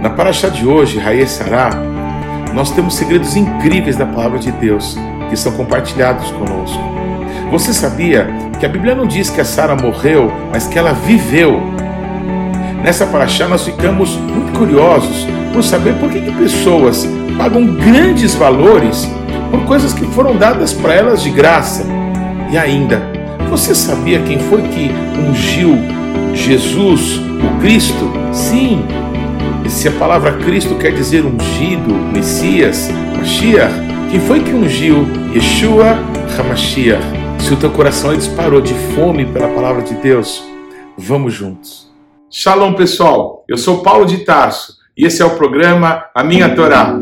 Na 0.00 0.08
paraxá 0.08 0.48
de 0.48 0.66
hoje, 0.66 0.98
Raê 0.98 1.26
Sará, 1.26 1.70
nós 2.54 2.70
temos 2.70 2.94
segredos 2.94 3.36
incríveis 3.36 3.96
da 3.96 4.06
palavra 4.06 4.38
de 4.38 4.50
Deus 4.50 4.96
que 5.28 5.36
são 5.36 5.52
compartilhados 5.52 6.30
conosco. 6.32 6.82
Você 7.50 7.74
sabia 7.74 8.26
que 8.58 8.64
a 8.64 8.68
Bíblia 8.68 8.94
não 8.94 9.06
diz 9.06 9.28
que 9.28 9.40
a 9.40 9.44
Sara 9.44 9.76
morreu, 9.76 10.32
mas 10.50 10.66
que 10.66 10.78
ela 10.78 10.92
viveu? 10.92 11.60
Nessa 12.82 13.06
paraxá 13.06 13.46
nós 13.46 13.64
ficamos 13.64 14.16
muito 14.16 14.58
curiosos 14.58 15.26
por 15.52 15.62
saber 15.62 15.94
por 15.96 16.10
que, 16.10 16.20
que 16.20 16.32
pessoas 16.32 17.06
pagam 17.36 17.66
grandes 17.66 18.34
valores 18.34 19.06
por 19.50 19.64
coisas 19.64 19.92
que 19.92 20.06
foram 20.06 20.34
dadas 20.36 20.72
para 20.72 20.94
elas 20.94 21.22
de 21.22 21.30
graça. 21.30 21.84
E 22.50 22.56
ainda, 22.56 23.02
você 23.50 23.74
sabia 23.74 24.20
quem 24.20 24.38
foi 24.38 24.62
que 24.62 24.90
ungiu 25.18 25.76
Jesus, 26.34 27.16
o 27.18 27.60
Cristo? 27.60 28.10
Sim, 28.32 28.82
se 29.68 29.88
a 29.88 29.92
palavra 29.92 30.32
Cristo 30.38 30.76
quer 30.76 30.92
dizer 30.92 31.24
ungido, 31.24 31.92
Messias, 31.92 32.88
Mashiach, 33.16 33.74
quem 34.10 34.20
foi 34.20 34.40
que 34.40 34.52
ungiu 34.52 35.06
Yeshua 35.34 35.98
HaMashiach? 36.38 37.02
Se 37.40 37.52
o 37.52 37.56
teu 37.56 37.70
coração 37.70 38.16
disparou 38.16 38.60
de 38.60 38.74
fome 38.94 39.26
pela 39.26 39.48
palavra 39.48 39.82
de 39.82 39.94
Deus, 39.94 40.42
vamos 40.96 41.34
juntos. 41.34 41.90
Shalom 42.30 42.74
pessoal, 42.74 43.44
eu 43.48 43.56
sou 43.56 43.82
Paulo 43.82 44.06
de 44.06 44.18
Tarso 44.18 44.78
e 44.96 45.04
esse 45.04 45.22
é 45.22 45.24
o 45.24 45.36
programa 45.36 46.04
A 46.14 46.22
Minha 46.22 46.54
Torá. 46.54 46.98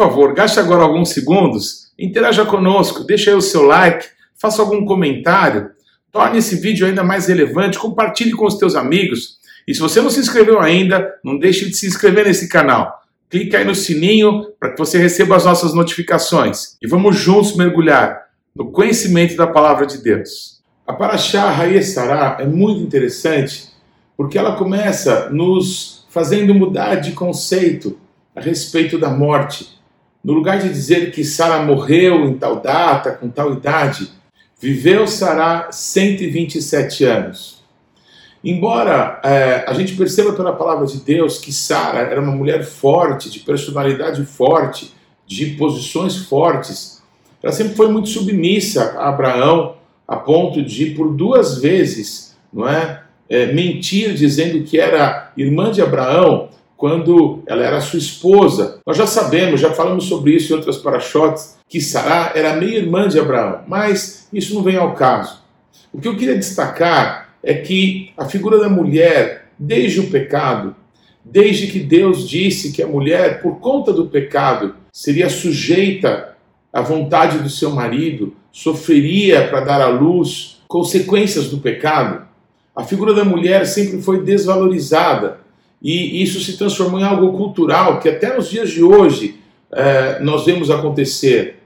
Favor, 0.00 0.32
gaste 0.32 0.58
agora 0.58 0.82
alguns 0.82 1.10
segundos, 1.10 1.92
interaja 1.98 2.46
conosco, 2.46 3.04
deixe 3.04 3.28
aí 3.28 3.36
o 3.36 3.42
seu 3.42 3.64
like, 3.64 4.06
faça 4.40 4.62
algum 4.62 4.86
comentário, 4.86 5.72
torne 6.10 6.38
esse 6.38 6.56
vídeo 6.56 6.86
ainda 6.86 7.04
mais 7.04 7.26
relevante, 7.26 7.78
compartilhe 7.78 8.32
com 8.32 8.46
os 8.46 8.56
teus 8.56 8.74
amigos. 8.74 9.38
E 9.68 9.74
se 9.74 9.80
você 9.80 10.00
não 10.00 10.08
se 10.08 10.18
inscreveu 10.18 10.58
ainda, 10.58 11.14
não 11.22 11.38
deixe 11.38 11.66
de 11.66 11.74
se 11.76 11.86
inscrever 11.86 12.24
nesse 12.24 12.48
canal. 12.48 12.98
Clique 13.28 13.54
aí 13.54 13.64
no 13.64 13.74
sininho 13.74 14.46
para 14.58 14.70
que 14.70 14.78
você 14.78 14.96
receba 14.96 15.36
as 15.36 15.44
nossas 15.44 15.74
notificações. 15.74 16.78
E 16.80 16.88
vamos 16.88 17.16
juntos 17.16 17.54
mergulhar 17.54 18.22
no 18.56 18.72
conhecimento 18.72 19.36
da 19.36 19.46
palavra 19.46 19.86
de 19.86 19.98
Deus. 19.98 20.62
A 20.86 20.94
Paraxá 20.94 21.50
Raí 21.50 21.82
Sará 21.82 22.38
é 22.40 22.46
muito 22.46 22.82
interessante 22.82 23.68
porque 24.16 24.38
ela 24.38 24.56
começa 24.56 25.28
nos 25.28 26.06
fazendo 26.08 26.54
mudar 26.54 26.96
de 26.96 27.12
conceito 27.12 27.98
a 28.34 28.40
respeito 28.40 28.98
da 28.98 29.10
morte. 29.10 29.79
No 30.22 30.34
lugar 30.34 30.58
de 30.58 30.68
dizer 30.68 31.12
que 31.12 31.24
Sara 31.24 31.62
morreu 31.62 32.26
em 32.26 32.34
tal 32.34 32.60
data, 32.60 33.12
com 33.12 33.28
tal 33.28 33.54
idade, 33.54 34.10
viveu 34.60 35.06
Sara 35.06 35.72
127 35.72 37.04
anos. 37.04 37.60
Embora 38.44 39.20
é, 39.24 39.64
a 39.66 39.72
gente 39.74 39.94
perceba 39.94 40.32
pela 40.32 40.52
palavra 40.52 40.86
de 40.86 40.98
Deus 40.98 41.38
que 41.38 41.52
Sara 41.52 42.00
era 42.00 42.20
uma 42.20 42.32
mulher 42.32 42.64
forte, 42.64 43.30
de 43.30 43.40
personalidade 43.40 44.24
forte, 44.24 44.94
de 45.26 45.46
posições 45.56 46.16
fortes, 46.16 47.02
ela 47.42 47.52
sempre 47.52 47.74
foi 47.74 47.88
muito 47.88 48.08
submissa 48.08 48.96
a 48.98 49.08
Abraão, 49.08 49.76
a 50.06 50.16
ponto 50.16 50.62
de, 50.62 50.86
por 50.86 51.14
duas 51.14 51.58
vezes, 51.58 52.36
não 52.52 52.68
é, 52.68 53.02
é 53.28 53.46
mentir 53.52 54.12
dizendo 54.14 54.64
que 54.64 54.78
era 54.78 55.32
irmã 55.36 55.70
de 55.70 55.80
Abraão 55.80 56.48
quando 56.80 57.42
ela 57.46 57.62
era 57.62 57.78
sua 57.82 57.98
esposa. 57.98 58.80
Nós 58.86 58.96
já 58.96 59.06
sabemos, 59.06 59.60
já 59.60 59.70
falamos 59.70 60.04
sobre 60.04 60.34
isso 60.34 60.50
em 60.50 60.56
outras 60.56 60.78
parachotes, 60.78 61.58
que 61.68 61.78
Sará 61.78 62.32
era 62.34 62.56
meia-irmã 62.56 63.06
de 63.06 63.20
Abraão, 63.20 63.60
mas 63.68 64.26
isso 64.32 64.54
não 64.54 64.62
vem 64.62 64.76
ao 64.76 64.94
caso. 64.94 65.42
O 65.92 66.00
que 66.00 66.08
eu 66.08 66.16
queria 66.16 66.36
destacar 66.36 67.34
é 67.42 67.52
que 67.52 68.12
a 68.16 68.24
figura 68.24 68.58
da 68.58 68.70
mulher, 68.70 69.50
desde 69.58 70.00
o 70.00 70.08
pecado, 70.08 70.74
desde 71.22 71.66
que 71.66 71.80
Deus 71.80 72.26
disse 72.26 72.72
que 72.72 72.82
a 72.82 72.88
mulher, 72.88 73.42
por 73.42 73.60
conta 73.60 73.92
do 73.92 74.06
pecado, 74.06 74.74
seria 74.90 75.28
sujeita 75.28 76.34
à 76.72 76.80
vontade 76.80 77.40
do 77.40 77.50
seu 77.50 77.72
marido, 77.72 78.34
sofreria 78.50 79.48
para 79.48 79.60
dar 79.60 79.82
à 79.82 79.88
luz 79.88 80.62
consequências 80.66 81.50
do 81.50 81.58
pecado, 81.58 82.26
a 82.74 82.84
figura 82.84 83.12
da 83.12 83.24
mulher 83.24 83.66
sempre 83.66 84.00
foi 84.00 84.22
desvalorizada 84.22 85.40
e 85.82 86.22
isso 86.22 86.40
se 86.40 86.58
transformou 86.58 87.00
em 87.00 87.04
algo 87.04 87.32
cultural 87.36 88.00
que 88.00 88.08
até 88.08 88.36
nos 88.36 88.50
dias 88.50 88.70
de 88.70 88.82
hoje 88.82 89.36
é, 89.72 90.20
nós 90.20 90.44
vemos 90.44 90.70
acontecer. 90.70 91.56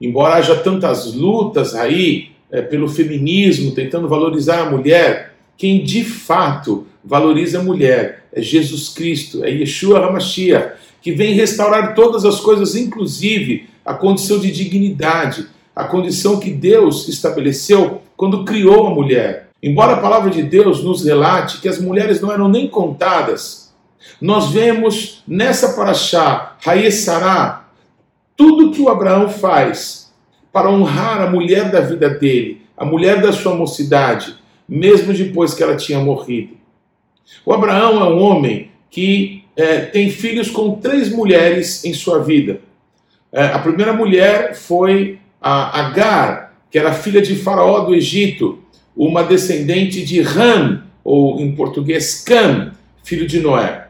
Embora 0.00 0.34
haja 0.34 0.56
tantas 0.56 1.14
lutas 1.14 1.74
aí 1.74 2.30
é, 2.50 2.60
pelo 2.60 2.88
feminismo, 2.88 3.72
tentando 3.72 4.08
valorizar 4.08 4.60
a 4.60 4.70
mulher, 4.70 5.34
quem 5.56 5.82
de 5.82 6.04
fato 6.04 6.86
valoriza 7.04 7.60
a 7.60 7.62
mulher 7.62 8.26
é 8.32 8.42
Jesus 8.42 8.90
Cristo, 8.90 9.42
é 9.42 9.50
Yeshua 9.50 10.06
HaMashiach, 10.06 10.74
que 11.00 11.12
vem 11.12 11.34
restaurar 11.34 11.94
todas 11.94 12.24
as 12.24 12.40
coisas, 12.40 12.74
inclusive 12.74 13.68
a 13.84 13.94
condição 13.94 14.38
de 14.38 14.50
dignidade, 14.50 15.46
a 15.74 15.84
condição 15.84 16.38
que 16.38 16.50
Deus 16.50 17.08
estabeleceu 17.08 18.02
quando 18.16 18.44
criou 18.44 18.86
a 18.86 18.94
mulher. 18.94 19.47
Embora 19.62 19.94
a 19.94 20.00
palavra 20.00 20.30
de 20.30 20.42
Deus 20.42 20.84
nos 20.84 21.04
relate 21.04 21.60
que 21.60 21.68
as 21.68 21.80
mulheres 21.80 22.20
não 22.20 22.32
eram 22.32 22.48
nem 22.48 22.68
contadas, 22.68 23.74
nós 24.20 24.50
vemos 24.50 25.22
nessa 25.26 25.74
paraxá, 25.74 26.56
Sará, 26.92 27.68
tudo 28.36 28.70
que 28.70 28.80
o 28.80 28.88
Abraão 28.88 29.28
faz 29.28 30.12
para 30.52 30.70
honrar 30.70 31.20
a 31.20 31.30
mulher 31.30 31.70
da 31.70 31.80
vida 31.80 32.08
dele, 32.08 32.62
a 32.76 32.84
mulher 32.84 33.20
da 33.20 33.32
sua 33.32 33.54
mocidade, 33.54 34.36
mesmo 34.68 35.12
depois 35.12 35.54
que 35.54 35.62
ela 35.62 35.76
tinha 35.76 35.98
morrido. 35.98 36.56
O 37.44 37.52
Abraão 37.52 38.00
é 38.00 38.08
um 38.08 38.20
homem 38.20 38.70
que 38.90 39.44
é, 39.56 39.80
tem 39.80 40.08
filhos 40.08 40.50
com 40.50 40.76
três 40.76 41.10
mulheres 41.10 41.84
em 41.84 41.92
sua 41.92 42.20
vida. 42.20 42.60
É, 43.32 43.46
a 43.46 43.58
primeira 43.58 43.92
mulher 43.92 44.54
foi 44.54 45.18
a 45.40 45.80
Agar, 45.80 46.54
que 46.70 46.78
era 46.78 46.92
filha 46.92 47.20
de 47.20 47.34
Faraó 47.36 47.80
do 47.80 47.94
Egito, 47.94 48.62
uma 48.98 49.22
descendente 49.22 50.04
de 50.04 50.20
Ram, 50.20 50.82
ou 51.04 51.40
em 51.40 51.52
português 51.52 52.22
Cam, 52.24 52.72
filho 53.04 53.26
de 53.26 53.38
Noé. 53.38 53.86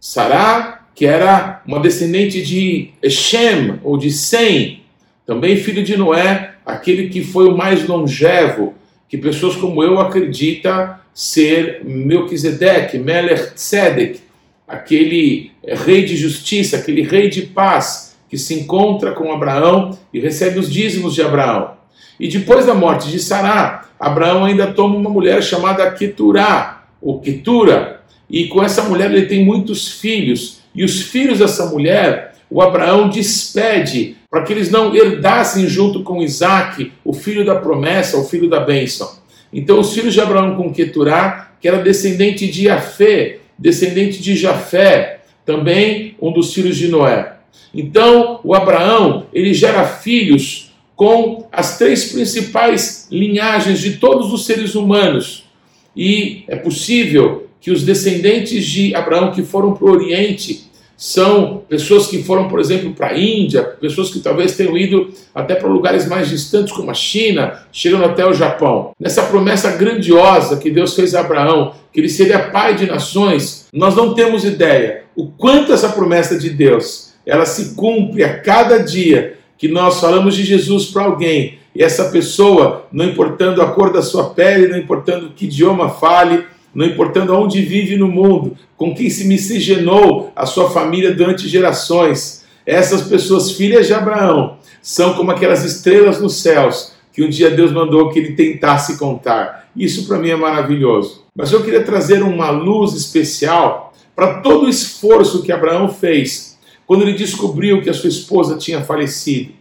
Sará, 0.00 0.84
que 0.94 1.06
era 1.06 1.62
uma 1.64 1.78
descendente 1.78 2.42
de 2.42 2.90
Shem, 3.08 3.78
ou 3.84 3.96
de 3.96 4.10
Sem, 4.10 4.82
também 5.24 5.56
filho 5.56 5.84
de 5.84 5.96
Noé, 5.96 6.54
aquele 6.66 7.08
que 7.08 7.22
foi 7.22 7.46
o 7.46 7.56
mais 7.56 7.86
longevo, 7.86 8.74
que 9.08 9.16
pessoas 9.16 9.54
como 9.54 9.82
eu 9.82 10.00
acreditam 10.00 10.96
ser 11.14 11.82
Melquisedeque, 11.84 12.98
Melech 12.98 13.54
Tzedek, 13.54 14.20
aquele 14.66 15.52
rei 15.64 16.04
de 16.04 16.16
justiça, 16.16 16.78
aquele 16.78 17.02
rei 17.02 17.30
de 17.30 17.42
paz, 17.42 18.16
que 18.28 18.36
se 18.36 18.54
encontra 18.54 19.12
com 19.12 19.30
Abraão 19.30 19.96
e 20.12 20.18
recebe 20.18 20.58
os 20.58 20.70
dízimos 20.70 21.14
de 21.14 21.22
Abraão. 21.22 21.81
E 22.18 22.28
depois 22.28 22.66
da 22.66 22.74
morte 22.74 23.10
de 23.10 23.18
Sará, 23.18 23.88
Abraão 23.98 24.44
ainda 24.44 24.66
toma 24.68 24.96
uma 24.96 25.10
mulher 25.10 25.42
chamada 25.42 25.90
Keturá, 25.90 26.84
ou 27.00 27.20
Ketura, 27.20 28.00
e 28.28 28.46
com 28.46 28.62
essa 28.62 28.82
mulher 28.82 29.10
ele 29.10 29.26
tem 29.26 29.44
muitos 29.44 29.88
filhos, 30.00 30.60
e 30.74 30.84
os 30.84 31.02
filhos 31.02 31.38
dessa 31.38 31.66
mulher, 31.66 32.34
o 32.48 32.62
Abraão 32.62 33.08
despede 33.08 34.16
para 34.30 34.42
que 34.42 34.52
eles 34.52 34.70
não 34.70 34.94
herdassem 34.94 35.68
junto 35.68 36.02
com 36.02 36.22
Isaac, 36.22 36.92
o 37.04 37.12
filho 37.12 37.44
da 37.44 37.56
promessa, 37.56 38.16
o 38.16 38.24
filho 38.24 38.48
da 38.48 38.60
bênção. 38.60 39.10
Então, 39.52 39.78
os 39.78 39.92
filhos 39.92 40.14
de 40.14 40.20
Abraão 40.20 40.56
com 40.56 40.72
Keturá, 40.72 41.52
que 41.60 41.68
era 41.68 41.82
descendente 41.82 42.50
de 42.50 42.68
Afé, 42.70 43.38
descendente 43.58 44.20
de 44.22 44.34
Jafé, 44.34 45.20
também 45.44 46.16
um 46.20 46.32
dos 46.32 46.54
filhos 46.54 46.76
de 46.76 46.88
Noé. 46.88 47.34
Então, 47.74 48.40
o 48.42 48.54
Abraão, 48.54 49.26
ele 49.32 49.52
gera 49.52 49.84
filhos 49.84 50.71
com 51.02 51.48
as 51.50 51.78
três 51.78 52.12
principais 52.12 53.08
linhagens 53.10 53.80
de 53.80 53.94
todos 53.94 54.32
os 54.32 54.46
seres 54.46 54.76
humanos. 54.76 55.50
E 55.96 56.44
é 56.46 56.54
possível 56.54 57.48
que 57.60 57.72
os 57.72 57.82
descendentes 57.82 58.64
de 58.64 58.94
Abraão 58.94 59.32
que 59.32 59.42
foram 59.42 59.72
para 59.72 59.84
o 59.84 59.90
Oriente 59.90 60.70
são 60.96 61.64
pessoas 61.68 62.06
que 62.06 62.22
foram, 62.22 62.46
por 62.46 62.60
exemplo, 62.60 62.92
para 62.92 63.08
a 63.08 63.18
Índia, 63.18 63.64
pessoas 63.64 64.10
que 64.10 64.20
talvez 64.20 64.56
tenham 64.56 64.78
ido 64.78 65.12
até 65.34 65.56
para 65.56 65.68
lugares 65.68 66.06
mais 66.06 66.28
distantes, 66.28 66.72
como 66.72 66.92
a 66.92 66.94
China, 66.94 67.66
chegando 67.72 68.04
até 68.04 68.24
o 68.24 68.32
Japão. 68.32 68.92
Nessa 68.96 69.24
promessa 69.24 69.72
grandiosa 69.72 70.58
que 70.58 70.70
Deus 70.70 70.94
fez 70.94 71.16
a 71.16 71.20
Abraão, 71.22 71.74
que 71.92 71.98
ele 71.98 72.08
seria 72.08 72.50
pai 72.50 72.76
de 72.76 72.86
nações, 72.86 73.66
nós 73.74 73.96
não 73.96 74.14
temos 74.14 74.44
ideia 74.44 75.02
o 75.16 75.26
quanto 75.26 75.72
essa 75.72 75.88
promessa 75.88 76.38
de 76.38 76.48
Deus 76.48 77.10
ela 77.26 77.44
se 77.44 77.74
cumpre 77.74 78.22
a 78.24 78.38
cada 78.38 78.78
dia 78.78 79.41
que 79.62 79.68
nós 79.68 80.00
falamos 80.00 80.34
de 80.34 80.42
Jesus 80.42 80.86
para 80.86 81.04
alguém 81.04 81.60
e 81.72 81.84
essa 81.84 82.06
pessoa, 82.06 82.84
não 82.90 83.04
importando 83.04 83.62
a 83.62 83.70
cor 83.70 83.92
da 83.92 84.02
sua 84.02 84.30
pele, 84.30 84.66
não 84.66 84.76
importando 84.76 85.30
que 85.36 85.44
idioma 85.44 85.88
fale, 85.88 86.44
não 86.74 86.84
importando 86.84 87.32
onde 87.36 87.62
vive 87.62 87.96
no 87.96 88.08
mundo, 88.08 88.56
com 88.76 88.92
quem 88.92 89.08
se 89.08 89.24
miscigenou 89.24 90.32
a 90.34 90.46
sua 90.46 90.68
família 90.68 91.14
durante 91.14 91.46
gerações. 91.46 92.44
Essas 92.66 93.02
pessoas, 93.02 93.52
filhas 93.52 93.86
de 93.86 93.94
Abraão, 93.94 94.56
são 94.82 95.14
como 95.14 95.30
aquelas 95.30 95.64
estrelas 95.64 96.20
nos 96.20 96.42
céus 96.42 96.94
que 97.12 97.22
um 97.22 97.28
dia 97.28 97.48
Deus 97.48 97.70
mandou 97.70 98.10
que 98.10 98.18
ele 98.18 98.32
tentasse 98.32 98.98
contar. 98.98 99.68
Isso 99.76 100.08
para 100.08 100.18
mim 100.18 100.30
é 100.30 100.36
maravilhoso. 100.36 101.22
Mas 101.36 101.52
eu 101.52 101.62
queria 101.62 101.84
trazer 101.84 102.20
uma 102.24 102.50
luz 102.50 102.94
especial 102.94 103.94
para 104.16 104.40
todo 104.40 104.66
o 104.66 104.68
esforço 104.68 105.40
que 105.40 105.52
Abraão 105.52 105.88
fez 105.88 106.51
quando 106.86 107.02
ele 107.02 107.14
descobriu 107.14 107.82
que 107.82 107.90
a 107.90 107.94
sua 107.94 108.08
esposa 108.08 108.56
tinha 108.56 108.82
falecido. 108.82 109.52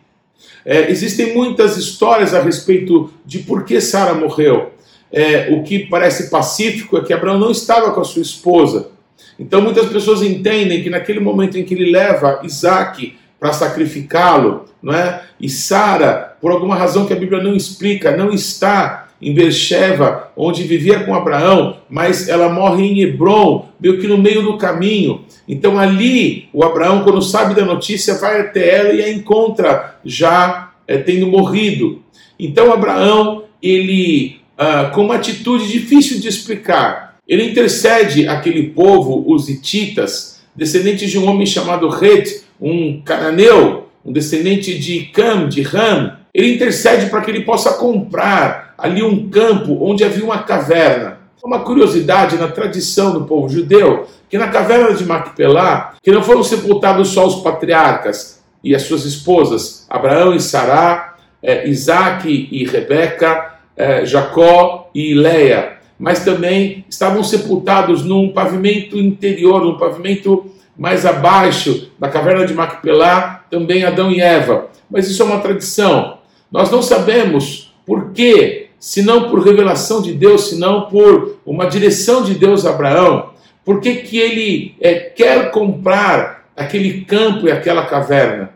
É, 0.65 0.91
existem 0.91 1.33
muitas 1.33 1.77
histórias 1.77 2.33
a 2.33 2.41
respeito 2.41 3.11
de 3.25 3.39
por 3.39 3.65
que 3.65 3.81
Sara 3.81 4.13
morreu 4.13 4.71
é, 5.11 5.49
o 5.51 5.63
que 5.63 5.79
parece 5.87 6.29
pacífico 6.29 6.97
é 6.97 7.03
que 7.03 7.13
Abraão 7.13 7.37
não 7.37 7.51
estava 7.51 7.91
com 7.91 7.99
a 7.99 8.05
sua 8.05 8.21
esposa. 8.21 8.91
Então 9.37 9.61
muitas 9.61 9.87
pessoas 9.87 10.21
entendem 10.21 10.81
que 10.81 10.89
naquele 10.89 11.19
momento 11.19 11.57
em 11.57 11.65
que 11.65 11.73
ele 11.73 11.91
leva 11.91 12.39
Isaac 12.43 13.17
para 13.39 13.51
sacrificá-lo, 13.51 14.65
não 14.81 14.93
é? 14.93 15.23
E 15.39 15.49
Sara, 15.49 16.37
por 16.39 16.51
alguma 16.51 16.75
razão 16.75 17.05
que 17.05 17.13
a 17.13 17.17
Bíblia 17.17 17.43
não 17.43 17.55
explica, 17.55 18.15
não 18.15 18.31
está 18.31 19.09
em 19.21 19.33
Beersheba, 19.33 20.31
onde 20.35 20.63
vivia 20.63 21.01
com 21.01 21.13
Abraão, 21.13 21.77
mas 21.89 22.27
ela 22.27 22.49
morre 22.49 22.83
em 22.85 23.01
Hebron, 23.01 23.69
meio 23.79 23.99
que 23.99 24.07
no 24.07 24.17
meio 24.17 24.41
do 24.41 24.57
caminho. 24.57 25.21
Então 25.47 25.77
ali, 25.77 26.49
o 26.51 26.63
Abraão, 26.63 27.03
quando 27.03 27.21
sabe 27.21 27.53
da 27.53 27.65
notícia, 27.65 28.15
vai 28.15 28.41
até 28.41 28.77
ela 28.77 28.93
e 28.93 29.03
a 29.03 29.11
encontra 29.11 29.99
já 30.03 30.71
é, 30.87 30.97
tendo 30.97 31.27
morrido. 31.27 32.01
Então 32.39 32.73
Abraão, 32.73 33.43
ele 33.61 34.41
uh, 34.57 34.91
com 34.93 35.05
uma 35.05 35.15
atitude 35.15 35.71
difícil 35.71 36.19
de 36.19 36.27
explicar. 36.27 37.17
Ele 37.27 37.45
intercede 37.45 38.27
aquele 38.27 38.69
povo, 38.69 39.23
os 39.31 39.49
hititas, 39.49 40.41
descendentes 40.55 41.09
de 41.09 41.17
um 41.17 41.29
homem 41.29 41.45
chamado 41.45 41.87
Het, 41.87 42.43
um 42.59 43.01
cananeu, 43.01 43.87
um 44.03 44.11
descendente 44.11 44.77
de 44.77 45.05
Cam, 45.05 45.47
de 45.47 45.61
Ram. 45.61 46.17
Ele 46.33 46.55
intercede 46.55 47.09
para 47.09 47.21
que 47.21 47.31
ele 47.31 47.41
possa 47.41 47.73
comprar 47.73 48.73
ali 48.77 49.03
um 49.03 49.29
campo 49.29 49.77
onde 49.81 50.03
havia 50.03 50.23
uma 50.23 50.43
caverna. 50.43 51.19
Uma 51.43 51.61
curiosidade 51.61 52.37
na 52.37 52.47
tradição 52.47 53.13
do 53.13 53.25
povo 53.25 53.49
judeu, 53.49 54.05
que 54.29 54.37
na 54.37 54.49
caverna 54.49 54.93
de 54.93 55.03
Macpelá, 55.03 55.95
que 56.03 56.11
não 56.11 56.21
foram 56.21 56.43
sepultados 56.43 57.09
só 57.09 57.25
os 57.25 57.41
patriarcas 57.41 58.39
e 58.63 58.75
as 58.75 58.83
suas 58.83 59.05
esposas, 59.05 59.87
Abraão 59.89 60.35
e 60.35 60.39
Sará, 60.39 61.15
é, 61.41 61.67
Isaac 61.67 62.47
e 62.51 62.63
Rebeca, 62.65 63.55
é, 63.75 64.05
Jacó 64.05 64.89
e 64.93 65.15
Leia, 65.15 65.77
mas 65.97 66.23
também 66.23 66.85
estavam 66.87 67.23
sepultados 67.23 68.03
num 68.03 68.29
pavimento 68.29 68.97
interior, 68.97 69.63
num 69.63 69.77
pavimento 69.77 70.51
mais 70.77 71.05
abaixo 71.05 71.91
da 71.99 72.07
caverna 72.07 72.45
de 72.45 72.53
Macpelá, 72.53 73.43
também 73.49 73.83
Adão 73.83 74.11
e 74.11 74.21
Eva. 74.21 74.67
Mas 74.89 75.07
isso 75.09 75.21
é 75.21 75.25
uma 75.25 75.39
tradição. 75.39 76.17
Nós 76.51 76.69
não 76.69 76.81
sabemos 76.81 77.73
por 77.85 78.11
quê, 78.11 78.69
se 78.79 79.01
não 79.01 79.29
por 79.29 79.43
revelação 79.43 80.01
de 80.01 80.13
Deus, 80.13 80.49
se 80.49 80.57
não 80.57 80.87
por 80.87 81.37
uma 81.45 81.65
direção 81.65 82.23
de 82.23 82.33
Deus 82.33 82.65
a 82.65 82.71
Abraão, 82.71 83.31
por 83.63 83.79
que, 83.79 83.95
que 83.95 84.17
ele 84.17 84.75
é, 84.81 84.95
quer 84.95 85.51
comprar 85.51 86.49
aquele 86.55 87.05
campo 87.05 87.47
e 87.47 87.51
aquela 87.51 87.85
caverna? 87.85 88.51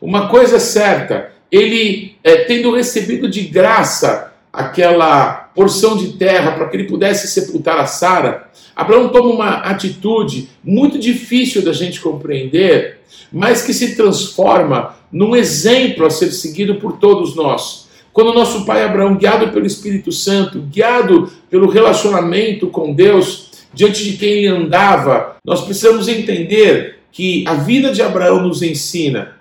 Uma 0.00 0.28
coisa 0.28 0.56
é 0.56 0.60
certa, 0.60 1.30
ele, 1.52 2.16
é, 2.24 2.44
tendo 2.44 2.74
recebido 2.74 3.28
de 3.28 3.42
graça 3.42 4.32
aquela 4.52 5.45
porção 5.56 5.96
de 5.96 6.12
terra 6.12 6.52
para 6.52 6.68
que 6.68 6.76
ele 6.76 6.84
pudesse 6.84 7.26
sepultar 7.26 7.80
a 7.80 7.86
Sara, 7.86 8.48
Abraão 8.76 9.08
toma 9.08 9.30
uma 9.30 9.50
atitude 9.62 10.50
muito 10.62 10.98
difícil 10.98 11.64
da 11.64 11.72
gente 11.72 12.00
compreender, 12.00 13.00
mas 13.32 13.62
que 13.62 13.72
se 13.72 13.96
transforma 13.96 14.94
num 15.10 15.34
exemplo 15.34 16.06
a 16.06 16.10
ser 16.10 16.30
seguido 16.30 16.76
por 16.76 16.98
todos 16.98 17.34
nós. 17.34 17.88
Quando 18.12 18.34
nosso 18.34 18.64
pai 18.64 18.84
Abraão, 18.84 19.16
guiado 19.16 19.48
pelo 19.48 19.66
Espírito 19.66 20.12
Santo, 20.12 20.60
guiado 20.60 21.32
pelo 21.50 21.68
relacionamento 21.68 22.68
com 22.68 22.92
Deus, 22.92 23.50
diante 23.74 24.04
de 24.04 24.16
quem 24.16 24.28
ele 24.28 24.46
andava, 24.48 25.36
nós 25.44 25.62
precisamos 25.62 26.06
entender 26.06 26.98
que 27.10 27.44
a 27.48 27.54
vida 27.54 27.90
de 27.92 28.02
Abraão 28.02 28.42
nos 28.42 28.62
ensina 28.62 29.36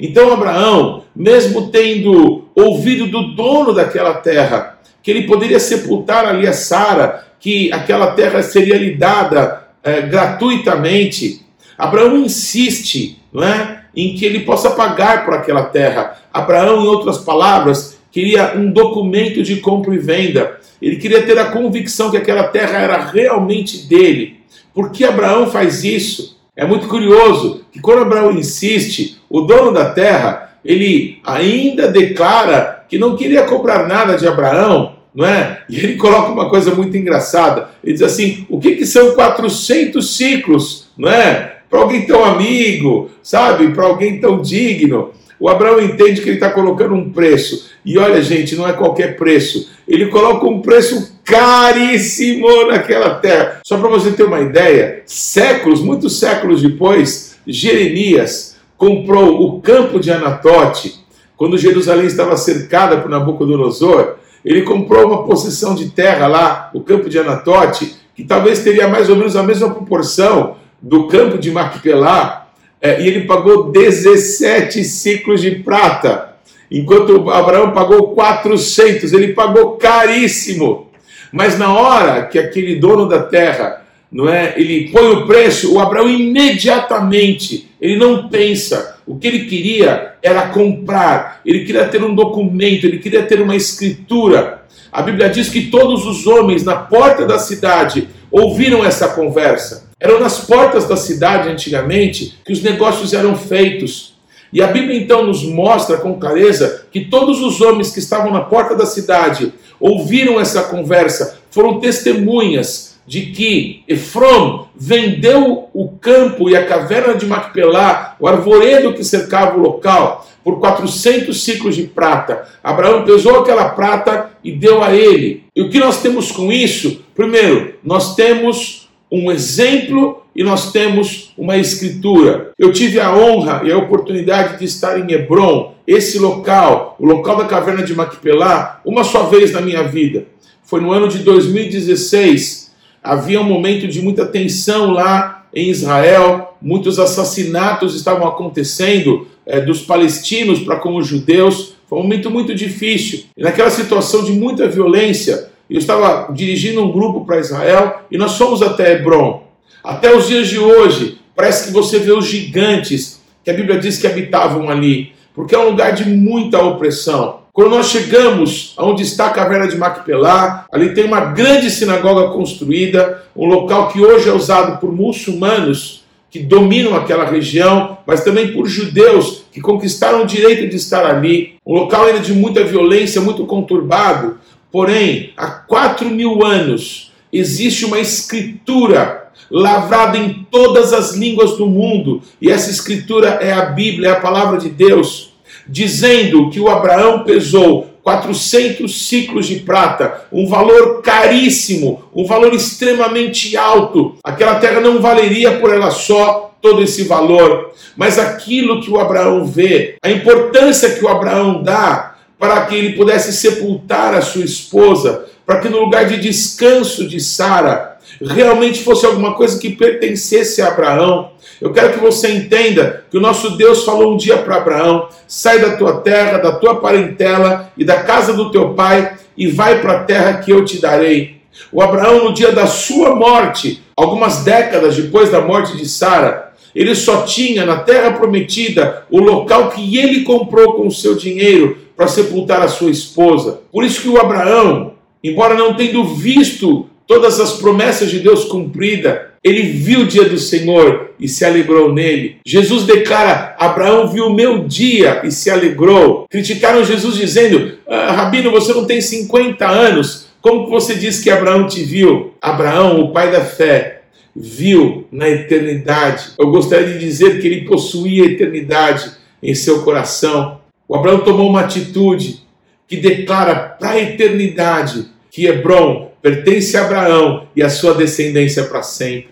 então 0.00 0.32
Abraão, 0.32 1.04
mesmo 1.14 1.70
tendo 1.70 2.44
ouvido 2.54 3.06
do 3.06 3.34
dono 3.34 3.74
daquela 3.74 4.14
terra, 4.14 4.78
que 5.02 5.10
ele 5.10 5.26
poderia 5.26 5.58
sepultar 5.58 6.24
ali 6.24 6.46
a 6.46 6.52
Sara, 6.52 7.26
que 7.38 7.72
aquela 7.72 8.12
terra 8.12 8.42
seria 8.42 8.76
lhe 8.76 8.96
dada 8.96 9.68
é, 9.82 10.02
gratuitamente, 10.02 11.40
Abraão 11.78 12.18
insiste 12.18 13.18
não 13.32 13.42
é, 13.42 13.84
em 13.96 14.14
que 14.14 14.24
ele 14.24 14.40
possa 14.40 14.70
pagar 14.70 15.24
por 15.24 15.34
aquela 15.34 15.64
terra. 15.64 16.18
Abraão, 16.32 16.84
em 16.84 16.86
outras 16.86 17.18
palavras, 17.18 17.98
queria 18.12 18.54
um 18.56 18.70
documento 18.70 19.42
de 19.42 19.56
compra 19.56 19.94
e 19.94 19.98
venda. 19.98 20.58
Ele 20.80 20.96
queria 20.96 21.22
ter 21.22 21.38
a 21.38 21.46
convicção 21.46 22.10
que 22.10 22.16
aquela 22.16 22.44
terra 22.44 22.78
era 22.78 23.04
realmente 23.04 23.88
dele. 23.88 24.40
Por 24.74 24.90
que 24.90 25.04
Abraão 25.04 25.50
faz 25.50 25.84
isso? 25.84 26.38
É 26.56 26.66
muito 26.66 26.88
curioso 26.88 27.64
que 27.72 27.80
quando 27.80 28.02
Abraão 28.02 28.32
insiste, 28.32 29.18
o 29.28 29.42
dono 29.42 29.72
da 29.72 29.90
terra, 29.90 30.52
ele 30.64 31.20
ainda 31.24 31.88
declara 31.88 32.79
que 32.90 32.98
não 32.98 33.16
queria 33.16 33.44
comprar 33.44 33.86
nada 33.86 34.16
de 34.16 34.26
Abraão, 34.26 34.96
não 35.14 35.24
é? 35.24 35.62
E 35.68 35.78
ele 35.78 35.94
coloca 35.94 36.32
uma 36.32 36.50
coisa 36.50 36.74
muito 36.74 36.96
engraçada. 36.96 37.70
Ele 37.82 37.92
diz 37.92 38.02
assim: 38.02 38.44
o 38.50 38.58
que, 38.58 38.74
que 38.74 38.84
são 38.84 39.14
400 39.14 40.16
ciclos, 40.16 40.88
não 40.98 41.08
é? 41.08 41.58
Para 41.70 41.80
alguém 41.80 42.04
tão 42.04 42.24
amigo, 42.24 43.08
sabe? 43.22 43.68
Para 43.68 43.86
alguém 43.86 44.20
tão 44.20 44.42
digno. 44.42 45.12
O 45.38 45.48
Abraão 45.48 45.80
entende 45.80 46.20
que 46.20 46.28
ele 46.28 46.36
está 46.36 46.50
colocando 46.50 46.94
um 46.94 47.10
preço. 47.10 47.70
E 47.86 47.96
olha, 47.96 48.20
gente, 48.20 48.56
não 48.56 48.68
é 48.68 48.72
qualquer 48.72 49.16
preço. 49.16 49.70
Ele 49.88 50.06
coloca 50.08 50.46
um 50.46 50.60
preço 50.60 51.18
caríssimo 51.24 52.66
naquela 52.66 53.14
terra. 53.14 53.60
Só 53.64 53.78
para 53.78 53.88
você 53.88 54.10
ter 54.10 54.24
uma 54.24 54.40
ideia, 54.40 55.02
séculos, 55.06 55.80
muitos 55.80 56.18
séculos 56.18 56.60
depois, 56.60 57.38
Jeremias 57.46 58.56
comprou 58.76 59.42
o 59.42 59.60
campo 59.60 59.98
de 59.98 60.10
Anatote, 60.10 60.99
quando 61.40 61.56
Jerusalém 61.56 62.04
estava 62.04 62.36
cercada 62.36 62.98
por 62.98 63.10
Nabucodonosor. 63.10 64.16
Ele 64.44 64.60
comprou 64.60 65.06
uma 65.06 65.24
posição 65.24 65.74
de 65.74 65.88
terra 65.88 66.26
lá, 66.26 66.70
o 66.74 66.82
campo 66.82 67.08
de 67.08 67.18
Anatote, 67.18 67.94
que 68.14 68.24
talvez 68.24 68.58
teria 68.58 68.86
mais 68.86 69.08
ou 69.08 69.16
menos 69.16 69.34
a 69.36 69.42
mesma 69.42 69.70
proporção 69.70 70.56
do 70.82 71.06
campo 71.06 71.38
de 71.38 71.50
Macpelá, 71.50 72.50
é, 72.78 73.00
e 73.00 73.06
ele 73.06 73.22
pagou 73.22 73.70
17 73.70 74.84
ciclos 74.84 75.40
de 75.40 75.52
prata, 75.52 76.34
enquanto 76.70 77.30
Abraão 77.30 77.72
pagou 77.72 78.08
400, 78.14 79.10
ele 79.14 79.32
pagou 79.32 79.78
caríssimo. 79.78 80.90
Mas 81.32 81.58
na 81.58 81.72
hora 81.72 82.26
que 82.26 82.38
aquele 82.38 82.76
dono 82.76 83.08
da 83.08 83.22
terra, 83.22 83.86
não 84.12 84.28
é, 84.28 84.52
ele 84.58 84.90
põe 84.90 85.10
o 85.10 85.26
preço, 85.26 85.72
o 85.72 85.80
Abraão 85.80 86.06
imediatamente, 86.06 87.70
ele 87.80 87.96
não 87.96 88.28
pensa. 88.28 88.99
O 89.10 89.18
que 89.18 89.26
ele 89.26 89.46
queria 89.46 90.14
era 90.22 90.50
comprar, 90.50 91.40
ele 91.44 91.64
queria 91.64 91.84
ter 91.88 92.00
um 92.00 92.14
documento, 92.14 92.86
ele 92.86 93.00
queria 93.00 93.24
ter 93.24 93.40
uma 93.40 93.56
escritura. 93.56 94.62
A 94.92 95.02
Bíblia 95.02 95.28
diz 95.28 95.48
que 95.48 95.62
todos 95.62 96.06
os 96.06 96.28
homens 96.28 96.62
na 96.62 96.76
porta 96.76 97.26
da 97.26 97.36
cidade 97.36 98.08
ouviram 98.30 98.84
essa 98.84 99.08
conversa. 99.08 99.90
Eram 99.98 100.20
nas 100.20 100.38
portas 100.38 100.86
da 100.86 100.96
cidade 100.96 101.48
antigamente 101.48 102.38
que 102.44 102.52
os 102.52 102.62
negócios 102.62 103.12
eram 103.12 103.36
feitos. 103.36 104.14
E 104.52 104.62
a 104.62 104.68
Bíblia 104.68 104.96
então 104.96 105.26
nos 105.26 105.42
mostra 105.42 105.96
com 105.96 106.16
clareza 106.16 106.86
que 106.92 107.06
todos 107.06 107.42
os 107.42 107.60
homens 107.60 107.90
que 107.90 107.98
estavam 107.98 108.32
na 108.32 108.42
porta 108.42 108.76
da 108.76 108.86
cidade 108.86 109.52
ouviram 109.80 110.38
essa 110.38 110.62
conversa, 110.62 111.40
foram 111.50 111.80
testemunhas 111.80 112.89
de 113.10 113.22
que 113.22 113.82
Efron 113.88 114.68
vendeu 114.76 115.68
o 115.74 115.88
campo 115.88 116.48
e 116.48 116.54
a 116.54 116.64
caverna 116.64 117.14
de 117.14 117.26
Macpelá, 117.26 118.14
o 118.20 118.28
arvoredo 118.28 118.94
que 118.94 119.02
cercava 119.02 119.58
o 119.58 119.60
local, 119.60 120.28
por 120.44 120.60
400 120.60 121.42
ciclos 121.42 121.74
de 121.74 121.88
prata. 121.88 122.46
Abraão 122.62 123.04
pesou 123.04 123.40
aquela 123.40 123.70
prata 123.70 124.30
e 124.44 124.52
deu 124.52 124.80
a 124.80 124.94
ele. 124.94 125.42
E 125.56 125.60
o 125.60 125.68
que 125.68 125.80
nós 125.80 126.00
temos 126.00 126.30
com 126.30 126.52
isso? 126.52 127.04
Primeiro, 127.12 127.74
nós 127.82 128.14
temos 128.14 128.88
um 129.10 129.28
exemplo 129.28 130.22
e 130.32 130.44
nós 130.44 130.70
temos 130.70 131.34
uma 131.36 131.56
escritura. 131.56 132.52
Eu 132.56 132.70
tive 132.70 133.00
a 133.00 133.12
honra 133.12 133.62
e 133.64 133.72
a 133.72 133.76
oportunidade 133.76 134.56
de 134.56 134.66
estar 134.66 135.00
em 135.00 135.12
Hebron, 135.12 135.74
esse 135.84 136.16
local, 136.16 136.94
o 136.96 137.04
local 137.04 137.38
da 137.38 137.46
caverna 137.46 137.82
de 137.82 137.92
Maquipelá, 137.92 138.80
uma 138.84 139.02
só 139.02 139.24
vez 139.24 139.50
na 139.50 139.60
minha 139.60 139.82
vida. 139.82 140.26
Foi 140.62 140.80
no 140.80 140.92
ano 140.92 141.08
de 141.08 141.18
2016. 141.18 142.69
Havia 143.02 143.40
um 143.40 143.44
momento 143.44 143.88
de 143.88 144.02
muita 144.02 144.26
tensão 144.26 144.90
lá 144.90 145.46
em 145.54 145.70
Israel, 145.70 146.56
muitos 146.60 146.98
assassinatos 146.98 147.94
estavam 147.94 148.26
acontecendo 148.28 149.26
é, 149.46 149.60
dos 149.60 149.82
palestinos 149.82 150.60
para 150.60 150.76
com 150.76 150.96
os 150.96 151.06
judeus. 151.06 151.74
Foi 151.88 151.98
um 151.98 152.02
momento 152.02 152.30
muito 152.30 152.54
difícil. 152.54 153.24
E 153.36 153.42
naquela 153.42 153.70
situação 153.70 154.22
de 154.22 154.32
muita 154.32 154.68
violência, 154.68 155.50
eu 155.68 155.78
estava 155.78 156.32
dirigindo 156.32 156.82
um 156.82 156.92
grupo 156.92 157.24
para 157.24 157.40
Israel 157.40 158.02
e 158.10 158.18
nós 158.18 158.36
fomos 158.36 158.62
até 158.62 158.92
Hebron. 158.92 159.44
Até 159.82 160.14
os 160.14 160.28
dias 160.28 160.48
de 160.48 160.58
hoje, 160.58 161.18
parece 161.34 161.66
que 161.66 161.72
você 161.72 161.98
vê 161.98 162.12
os 162.12 162.26
gigantes 162.26 163.20
que 163.42 163.50
a 163.50 163.54
Bíblia 163.54 163.78
diz 163.78 163.98
que 163.98 164.06
habitavam 164.06 164.68
ali, 164.68 165.12
porque 165.34 165.54
é 165.54 165.58
um 165.58 165.70
lugar 165.70 165.92
de 165.92 166.04
muita 166.04 166.62
opressão. 166.62 167.40
Quando 167.60 167.76
nós 167.76 167.90
chegamos 167.90 168.72
aonde 168.74 169.02
está 169.02 169.26
a 169.26 169.34
caverna 169.34 169.68
de 169.68 169.76
Macpelá, 169.76 170.64
ali 170.72 170.94
tem 170.94 171.04
uma 171.04 171.20
grande 171.20 171.70
sinagoga 171.70 172.32
construída, 172.32 173.22
um 173.36 173.44
local 173.44 173.88
que 173.88 174.00
hoje 174.00 174.30
é 174.30 174.32
usado 174.32 174.80
por 174.80 174.90
muçulmanos 174.90 176.02
que 176.30 176.38
dominam 176.38 176.96
aquela 176.96 177.26
região, 177.26 177.98
mas 178.06 178.24
também 178.24 178.54
por 178.54 178.66
judeus 178.66 179.44
que 179.52 179.60
conquistaram 179.60 180.22
o 180.22 180.26
direito 180.26 180.70
de 180.70 180.76
estar 180.76 181.04
ali. 181.04 181.56
Um 181.66 181.74
local 181.74 182.06
ainda 182.06 182.20
de 182.20 182.32
muita 182.32 182.64
violência, 182.64 183.20
muito 183.20 183.44
conturbado. 183.44 184.38
Porém, 184.72 185.34
há 185.36 185.48
quatro 185.48 186.08
mil 186.08 186.42
anos 186.42 187.12
existe 187.30 187.84
uma 187.84 188.00
escritura 188.00 189.28
lavrada 189.50 190.16
em 190.16 190.46
todas 190.50 190.94
as 190.94 191.14
línguas 191.14 191.58
do 191.58 191.66
mundo, 191.66 192.22
e 192.40 192.50
essa 192.50 192.70
escritura 192.70 193.38
é 193.42 193.52
a 193.52 193.66
Bíblia, 193.66 194.08
é 194.08 194.12
a 194.12 194.20
palavra 194.20 194.56
de 194.56 194.70
Deus, 194.70 195.29
dizendo 195.70 196.50
que 196.50 196.58
o 196.58 196.68
Abraão 196.68 197.22
pesou 197.22 197.88
400 198.02 199.06
ciclos 199.08 199.46
de 199.46 199.60
prata, 199.60 200.24
um 200.32 200.46
valor 200.48 201.00
caríssimo, 201.00 202.02
um 202.14 202.24
valor 202.24 202.52
extremamente 202.52 203.56
alto. 203.56 204.16
Aquela 204.24 204.56
terra 204.56 204.80
não 204.80 205.00
valeria 205.00 205.58
por 205.58 205.72
ela 205.72 205.90
só 205.90 206.52
todo 206.60 206.82
esse 206.82 207.04
valor, 207.04 207.72
mas 207.96 208.18
aquilo 208.18 208.82
que 208.82 208.90
o 208.90 208.98
Abraão 208.98 209.46
vê, 209.46 209.96
a 210.02 210.10
importância 210.10 210.90
que 210.90 211.04
o 211.04 211.08
Abraão 211.08 211.62
dá 211.62 212.16
para 212.38 212.64
que 212.66 212.74
ele 212.74 212.96
pudesse 212.96 213.32
sepultar 213.32 214.14
a 214.14 214.22
sua 214.22 214.44
esposa, 214.44 215.26
para 215.50 215.58
que 215.58 215.68
no 215.68 215.80
lugar 215.80 216.06
de 216.06 216.16
descanso 216.16 217.08
de 217.08 217.18
Sara 217.18 217.98
realmente 218.20 218.84
fosse 218.84 219.04
alguma 219.04 219.34
coisa 219.34 219.58
que 219.58 219.70
pertencesse 219.70 220.62
a 220.62 220.68
Abraão. 220.68 221.32
Eu 221.60 221.72
quero 221.72 221.92
que 221.92 221.98
você 221.98 222.30
entenda 222.30 223.02
que 223.10 223.18
o 223.18 223.20
nosso 223.20 223.56
Deus 223.56 223.84
falou 223.84 224.14
um 224.14 224.16
dia 224.16 224.38
para 224.38 224.58
Abraão: 224.58 225.08
sai 225.26 225.58
da 225.58 225.76
tua 225.76 226.02
terra, 226.02 226.38
da 226.38 226.52
tua 226.52 226.76
parentela 226.76 227.72
e 227.76 227.84
da 227.84 228.04
casa 228.04 228.32
do 228.32 228.52
teu 228.52 228.74
pai 228.74 229.16
e 229.36 229.48
vai 229.48 229.80
para 229.80 229.94
a 229.94 230.04
terra 230.04 230.34
que 230.34 230.52
eu 230.52 230.64
te 230.64 230.80
darei. 230.80 231.40
O 231.72 231.82
Abraão, 231.82 232.26
no 232.26 232.32
dia 232.32 232.52
da 232.52 232.68
sua 232.68 233.16
morte, 233.16 233.82
algumas 233.96 234.44
décadas 234.44 234.94
depois 234.94 235.32
da 235.32 235.40
morte 235.40 235.76
de 235.76 235.88
Sara, 235.88 236.52
ele 236.72 236.94
só 236.94 237.22
tinha 237.22 237.66
na 237.66 237.80
terra 237.80 238.12
prometida 238.12 239.04
o 239.10 239.18
local 239.18 239.70
que 239.70 239.98
ele 239.98 240.22
comprou 240.22 240.74
com 240.74 240.86
o 240.86 240.92
seu 240.92 241.16
dinheiro 241.16 241.76
para 241.96 242.06
sepultar 242.06 242.62
a 242.62 242.68
sua 242.68 242.92
esposa. 242.92 243.62
Por 243.72 243.82
isso 243.82 244.00
que 244.00 244.08
o 244.08 244.20
Abraão, 244.20 244.92
embora 245.22 245.54
não 245.54 245.74
tendo 245.74 246.04
visto 246.04 246.88
todas 247.06 247.40
as 247.40 247.54
promessas 247.54 248.10
de 248.10 248.20
Deus 248.20 248.44
cumpridas, 248.44 249.18
ele 249.42 249.62
viu 249.62 250.00
o 250.00 250.06
dia 250.06 250.28
do 250.28 250.38
Senhor 250.38 251.12
e 251.18 251.26
se 251.26 251.44
alegrou 251.44 251.92
nele. 251.92 252.36
Jesus 252.46 252.84
declara: 252.84 253.56
Abraão 253.58 254.08
viu 254.08 254.26
o 254.26 254.34
meu 254.34 254.64
dia 254.64 255.22
e 255.24 255.30
se 255.32 255.50
alegrou. 255.50 256.26
Criticaram 256.30 256.84
Jesus 256.84 257.16
dizendo: 257.16 257.78
ah, 257.88 258.12
Rabino, 258.12 258.50
você 258.50 258.72
não 258.72 258.84
tem 258.84 259.00
50 259.00 259.66
anos, 259.66 260.26
como 260.40 260.68
você 260.68 260.94
diz 260.94 261.20
que 261.20 261.30
Abraão 261.30 261.66
te 261.66 261.82
viu? 261.82 262.34
Abraão, 262.40 263.00
o 263.00 263.12
pai 263.12 263.32
da 263.32 263.40
fé, 263.40 264.02
viu 264.34 265.06
na 265.10 265.28
eternidade. 265.28 266.30
Eu 266.38 266.50
gostaria 266.50 266.86
de 266.86 266.98
dizer 266.98 267.40
que 267.40 267.46
ele 267.46 267.64
possuía 267.64 268.24
a 268.24 268.30
eternidade 268.30 269.10
em 269.42 269.54
seu 269.54 269.82
coração. 269.82 270.60
O 270.86 270.94
Abraão 270.94 271.20
tomou 271.20 271.48
uma 271.48 271.60
atitude 271.60 272.40
que 272.86 272.96
declara 272.96 273.54
para 273.54 273.90
a 273.90 274.00
eternidade 274.00 275.06
que 275.30 275.46
Hebron 275.46 276.10
pertence 276.20 276.76
a 276.76 276.84
Abraão 276.84 277.48
e 277.54 277.62
a 277.62 277.70
sua 277.70 277.94
descendência 277.94 278.64
para 278.64 278.82
sempre. 278.82 279.30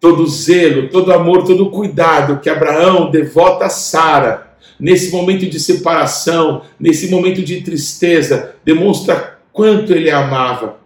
Todo 0.00 0.26
zelo, 0.26 0.88
todo 0.88 1.12
amor, 1.12 1.44
todo 1.44 1.70
cuidado 1.70 2.40
que 2.40 2.50
Abraão 2.50 3.10
devota 3.10 3.64
a 3.64 3.70
Sara, 3.70 4.56
nesse 4.78 5.10
momento 5.10 5.46
de 5.46 5.58
separação, 5.58 6.62
nesse 6.78 7.08
momento 7.08 7.42
de 7.42 7.62
tristeza, 7.62 8.54
demonstra 8.64 9.38
quanto 9.52 9.92
ele 9.92 10.10
a 10.10 10.18
amava. 10.18 10.76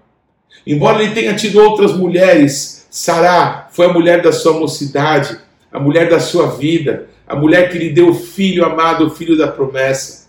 Embora 0.66 1.02
ele 1.02 1.12
tenha 1.12 1.34
tido 1.34 1.60
outras 1.60 1.92
mulheres, 1.92 2.86
Sara 2.88 3.68
foi 3.72 3.86
a 3.86 3.92
mulher 3.92 4.22
da 4.22 4.32
sua 4.32 4.52
mocidade, 4.52 5.38
a 5.72 5.80
mulher 5.80 6.08
da 6.08 6.20
sua 6.20 6.46
vida, 6.46 7.08
a 7.26 7.34
mulher 7.34 7.70
que 7.70 7.78
lhe 7.78 7.90
deu 7.90 8.10
o 8.10 8.14
filho 8.14 8.64
amado, 8.64 9.06
o 9.06 9.10
filho 9.10 9.36
da 9.36 9.48
promessa. 9.48 10.28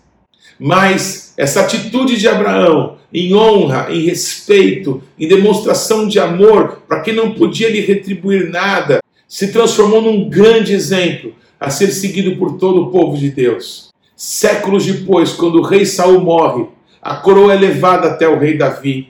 Mas 0.58 1.34
essa 1.36 1.60
atitude 1.60 2.16
de 2.16 2.28
Abraão 2.28 2.98
em 3.12 3.34
honra, 3.34 3.88
em 3.90 4.00
respeito, 4.00 5.02
em 5.18 5.28
demonstração 5.28 6.08
de 6.08 6.18
amor, 6.18 6.82
para 6.88 7.00
quem 7.00 7.14
não 7.14 7.32
podia 7.32 7.68
lhe 7.68 7.80
retribuir 7.80 8.50
nada, 8.50 9.00
se 9.28 9.52
transformou 9.52 10.00
num 10.00 10.28
grande 10.28 10.72
exemplo 10.72 11.34
a 11.60 11.70
ser 11.70 11.90
seguido 11.90 12.36
por 12.36 12.58
todo 12.58 12.82
o 12.82 12.90
povo 12.90 13.16
de 13.16 13.30
Deus. 13.30 13.90
Séculos 14.16 14.86
depois, 14.86 15.32
quando 15.32 15.58
o 15.58 15.62
rei 15.62 15.84
Saul 15.84 16.20
morre, 16.20 16.66
a 17.00 17.16
coroa 17.16 17.52
é 17.52 17.58
levada 17.58 18.08
até 18.08 18.28
o 18.28 18.38
rei 18.38 18.56
Davi. 18.56 19.08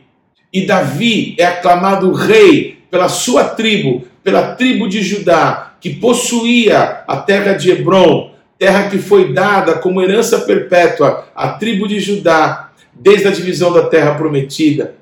E 0.53 0.67
Davi 0.67 1.35
é 1.39 1.45
aclamado 1.45 2.13
rei 2.13 2.79
pela 2.91 3.09
sua 3.09 3.45
tribo, 3.45 4.05
pela 4.23 4.55
tribo 4.55 4.89
de 4.89 5.03
Judá, 5.03 5.75
que 5.81 5.91
possuía 5.91 7.03
a 7.07 7.17
terra 7.17 7.55
de 7.55 7.71
Hebron, 7.71 8.33
terra 8.59 8.89
que 8.89 8.99
foi 8.99 9.33
dada 9.33 9.75
como 9.75 10.01
herança 10.01 10.41
perpétua 10.41 11.27
à 11.35 11.49
tribo 11.49 11.89
de 11.89 11.99
Judá 11.99 12.72
desde 12.95 13.29
a 13.29 13.31
divisão 13.31 13.73
da 13.73 13.87
terra 13.87 14.15
prometida. 14.15 14.95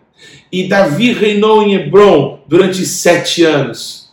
E 0.53 0.69
Davi 0.69 1.13
reinou 1.13 1.63
em 1.63 1.75
Hebron 1.75 2.41
durante 2.47 2.85
sete 2.85 3.45
anos. 3.45 4.11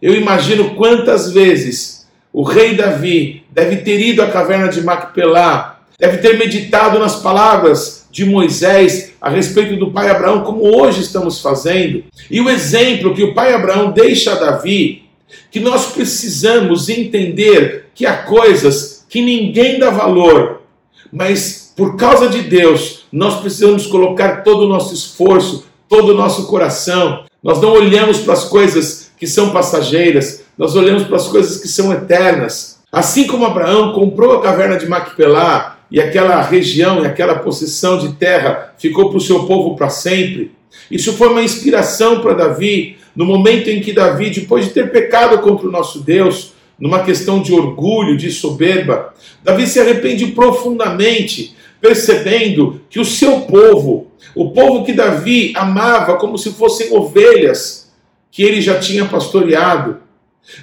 Eu 0.00 0.14
imagino 0.14 0.74
quantas 0.74 1.32
vezes 1.32 2.06
o 2.32 2.42
rei 2.42 2.74
Davi 2.74 3.44
deve 3.50 3.76
ter 3.78 4.00
ido 4.00 4.22
à 4.22 4.26
caverna 4.28 4.68
de 4.68 4.82
Macpelá, 4.82 5.80
deve 5.98 6.18
ter 6.18 6.38
meditado 6.38 6.98
nas 6.98 7.16
palavras 7.16 8.06
de 8.10 8.24
Moisés 8.24 9.14
a 9.20 9.28
respeito 9.28 9.76
do 9.76 9.90
pai 9.90 10.10
Abraão, 10.10 10.42
como 10.42 10.76
hoje 10.76 11.00
estamos 11.00 11.40
fazendo. 11.40 12.04
E 12.30 12.40
o 12.40 12.48
exemplo 12.48 13.14
que 13.14 13.22
o 13.22 13.34
pai 13.34 13.52
Abraão 13.52 13.90
deixa 13.90 14.32
a 14.32 14.36
Davi, 14.36 15.04
que 15.50 15.58
nós 15.60 15.86
precisamos 15.92 16.88
entender 16.88 17.86
que 17.94 18.06
há 18.06 18.18
coisas 18.18 19.04
que 19.08 19.22
ninguém 19.22 19.78
dá 19.78 19.90
valor, 19.90 20.62
mas 21.12 21.72
por 21.76 21.96
causa 21.96 22.28
de 22.28 22.42
Deus, 22.42 23.03
nós 23.14 23.38
precisamos 23.38 23.86
colocar 23.86 24.42
todo 24.42 24.64
o 24.64 24.68
nosso 24.68 24.92
esforço, 24.92 25.64
todo 25.88 26.08
o 26.08 26.16
nosso 26.16 26.48
coração. 26.48 27.24
Nós 27.40 27.60
não 27.60 27.70
olhamos 27.70 28.18
para 28.18 28.32
as 28.32 28.42
coisas 28.42 29.12
que 29.16 29.24
são 29.24 29.50
passageiras, 29.50 30.42
nós 30.58 30.74
olhamos 30.74 31.04
para 31.04 31.14
as 31.14 31.28
coisas 31.28 31.58
que 31.58 31.68
são 31.68 31.92
eternas. 31.92 32.80
Assim 32.90 33.28
como 33.28 33.44
Abraão 33.44 33.92
comprou 33.92 34.32
a 34.32 34.42
caverna 34.42 34.76
de 34.76 34.88
Macpelá 34.88 35.78
e 35.92 36.00
aquela 36.00 36.42
região 36.42 37.04
e 37.04 37.06
aquela 37.06 37.36
possessão 37.36 37.98
de 37.98 38.14
terra 38.14 38.74
ficou 38.78 39.08
para 39.08 39.18
o 39.18 39.20
seu 39.20 39.44
povo 39.44 39.76
para 39.76 39.90
sempre. 39.90 40.50
Isso 40.90 41.12
foi 41.12 41.28
uma 41.28 41.42
inspiração 41.42 42.20
para 42.20 42.34
Davi 42.34 42.96
no 43.14 43.24
momento 43.24 43.70
em 43.70 43.80
que 43.80 43.92
Davi, 43.92 44.30
depois 44.30 44.64
de 44.64 44.72
ter 44.72 44.90
pecado 44.90 45.38
contra 45.38 45.68
o 45.68 45.70
nosso 45.70 46.00
Deus, 46.00 46.52
numa 46.76 47.04
questão 47.04 47.40
de 47.40 47.52
orgulho, 47.52 48.16
de 48.16 48.32
soberba, 48.32 49.14
Davi 49.44 49.68
se 49.68 49.78
arrepende 49.78 50.26
profundamente 50.26 51.53
percebendo 51.84 52.80
que 52.88 52.98
o 52.98 53.04
seu 53.04 53.42
povo, 53.42 54.06
o 54.34 54.52
povo 54.52 54.86
que 54.86 54.94
Davi 54.94 55.52
amava 55.54 56.16
como 56.16 56.38
se 56.38 56.50
fossem 56.52 56.96
ovelhas 56.96 57.92
que 58.32 58.42
ele 58.42 58.62
já 58.62 58.78
tinha 58.78 59.04
pastoreado, 59.04 59.98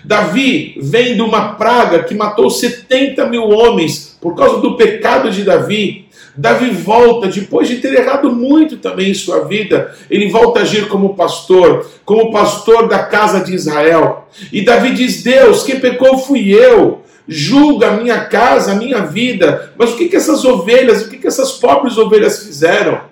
Davi 0.03 0.75
vem 0.81 1.13
de 1.13 1.21
uma 1.21 1.53
praga 1.53 2.03
que 2.03 2.15
matou 2.15 2.49
70 2.49 3.27
mil 3.27 3.43
homens 3.49 4.17
por 4.19 4.35
causa 4.35 4.61
do 4.61 4.75
pecado 4.75 5.29
de 5.29 5.43
Davi. 5.43 6.07
Davi 6.35 6.71
volta, 6.71 7.27
depois 7.27 7.67
de 7.67 7.75
ter 7.77 7.93
errado 7.93 8.31
muito 8.31 8.77
também 8.77 9.11
em 9.11 9.13
sua 9.13 9.45
vida, 9.45 9.93
ele 10.09 10.27
volta 10.27 10.59
a 10.59 10.63
agir 10.63 10.87
como 10.87 11.13
pastor, 11.13 11.87
como 12.03 12.31
pastor 12.31 12.87
da 12.87 12.99
casa 12.99 13.41
de 13.41 13.53
Israel. 13.53 14.27
E 14.51 14.63
Davi 14.63 14.93
diz: 14.93 15.21
Deus, 15.21 15.63
quem 15.63 15.79
pecou 15.79 16.17
fui 16.17 16.51
eu 16.51 17.00
julga 17.31 17.87
a 17.87 17.91
minha 17.91 18.25
casa, 18.25 18.73
a 18.73 18.75
minha 18.75 18.99
vida. 18.99 19.71
Mas 19.77 19.91
o 19.91 19.95
que, 19.95 20.09
que 20.09 20.17
essas 20.17 20.43
ovelhas, 20.43 21.03
o 21.03 21.09
que, 21.09 21.17
que 21.17 21.27
essas 21.27 21.53
pobres 21.53 21.97
ovelhas 21.97 22.43
fizeram? 22.43 23.09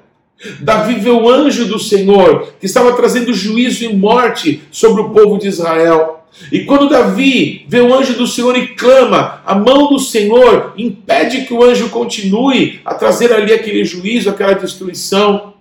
Davi 0.60 0.96
vê 0.96 1.10
o 1.10 1.30
anjo 1.30 1.66
do 1.66 1.80
Senhor 1.80 2.54
que 2.60 2.66
estava 2.66 2.92
trazendo 2.94 3.34
juízo 3.34 3.86
e 3.86 3.94
morte 3.94 4.62
sobre 4.72 5.02
o 5.02 5.10
povo 5.10 5.38
de 5.38 5.48
Israel. 5.48 6.26
E 6.52 6.60
quando 6.66 6.90
Davi 6.90 7.66
vê 7.68 7.80
o 7.80 7.94
anjo 7.94 8.14
do 8.14 8.28
Senhor 8.28 8.58
e 8.58 8.68
clama, 8.68 9.42
a 9.46 9.56
mão 9.56 9.90
do 9.90 10.00
Senhor 10.00 10.74
impede 10.78 11.46
que 11.46 11.54
o 11.54 11.64
anjo 11.64 11.90
continue 11.90 12.82
a 12.86 12.94
trazer 12.94 13.34
ali 13.34 13.54
aquele 13.54 13.84
juízo, 13.84 14.30
aquela 14.30 14.54
destruição. 14.54 15.54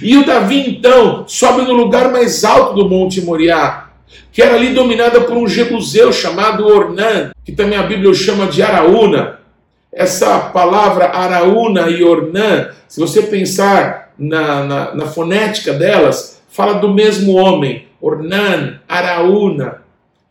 E 0.00 0.16
o 0.16 0.24
Davi 0.24 0.64
então 0.68 1.24
sobe 1.26 1.62
no 1.62 1.74
lugar 1.74 2.10
mais 2.10 2.44
alto 2.44 2.74
do 2.74 2.88
Monte 2.88 3.20
Moriá, 3.20 3.83
que 4.32 4.42
era 4.42 4.54
ali 4.54 4.74
dominada 4.74 5.20
por 5.20 5.36
um 5.36 5.46
jebuseu 5.46 6.12
chamado 6.12 6.66
Ornan, 6.66 7.30
que 7.44 7.52
também 7.52 7.78
a 7.78 7.82
Bíblia 7.82 8.12
chama 8.14 8.46
de 8.46 8.62
Araúna. 8.62 9.38
Essa 9.92 10.38
palavra 10.40 11.06
Araúna 11.06 11.88
e 11.88 12.02
Ornan, 12.02 12.70
se 12.88 12.98
você 12.98 13.22
pensar 13.22 14.12
na, 14.18 14.64
na, 14.64 14.94
na 14.94 15.06
fonética 15.06 15.72
delas, 15.72 16.42
fala 16.48 16.74
do 16.74 16.92
mesmo 16.92 17.34
homem, 17.34 17.86
Ornan, 18.00 18.80
Araúna, 18.88 19.82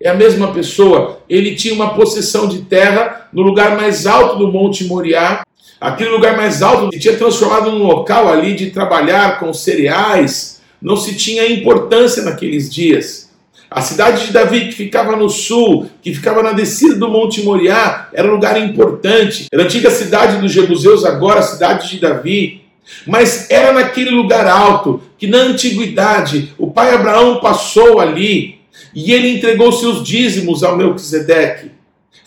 é 0.04 0.10
a 0.10 0.14
mesma 0.14 0.52
pessoa. 0.52 1.22
Ele 1.30 1.56
tinha 1.56 1.74
uma 1.74 1.94
possessão 1.94 2.48
de 2.48 2.64
terra 2.64 3.28
no 3.32 3.42
lugar 3.42 3.78
mais 3.78 4.06
alto 4.06 4.38
do 4.38 4.52
Monte 4.52 4.84
Moriá. 4.84 5.44
Aquele 5.80 6.10
lugar 6.10 6.36
mais 6.36 6.62
alto 6.62 6.90
que 6.90 7.00
tinha 7.00 7.18
transformado 7.18 7.72
num 7.72 7.88
local 7.88 8.30
ali 8.30 8.54
de 8.54 8.70
trabalhar 8.70 9.40
com 9.40 9.54
cereais. 9.54 10.62
Não 10.82 10.98
se 10.98 11.16
tinha 11.16 11.50
importância 11.50 12.24
naqueles 12.24 12.70
dias. 12.74 13.30
A 13.76 13.82
cidade 13.82 14.28
de 14.28 14.34
Davi, 14.34 14.68
que 14.68 14.74
ficava 14.74 15.16
no 15.16 15.28
sul, 15.30 15.90
que 16.02 16.14
ficava 16.14 16.44
na 16.44 16.52
descida 16.52 16.96
do 16.96 17.10
Monte 17.10 17.42
Moriá, 17.42 18.08
era 18.14 18.28
um 18.28 18.34
lugar 18.34 18.62
importante. 18.62 19.48
Era 19.52 19.64
a 19.64 19.66
antiga 19.66 19.90
cidade 19.90 20.38
dos 20.38 20.52
Jebuseus, 20.52 21.04
agora 21.04 21.40
a 21.40 21.44
cidade 21.44 21.90
de 21.90 22.00
Davi. 22.00 22.62
Mas 23.08 23.50
era 23.50 23.74
naquele 23.74 24.12
lugar 24.12 24.46
alto 24.46 25.02
que 25.18 25.26
na 25.26 25.40
antiguidade 25.40 26.54
o 26.58 26.70
pai 26.70 26.94
Abraão 26.94 27.40
passou 27.40 28.00
ali 28.00 28.60
e 28.94 29.12
ele 29.12 29.30
entregou 29.30 29.72
seus 29.72 30.04
dízimos 30.04 30.64
ao 30.64 30.78
Melquisedeque. 30.78 31.72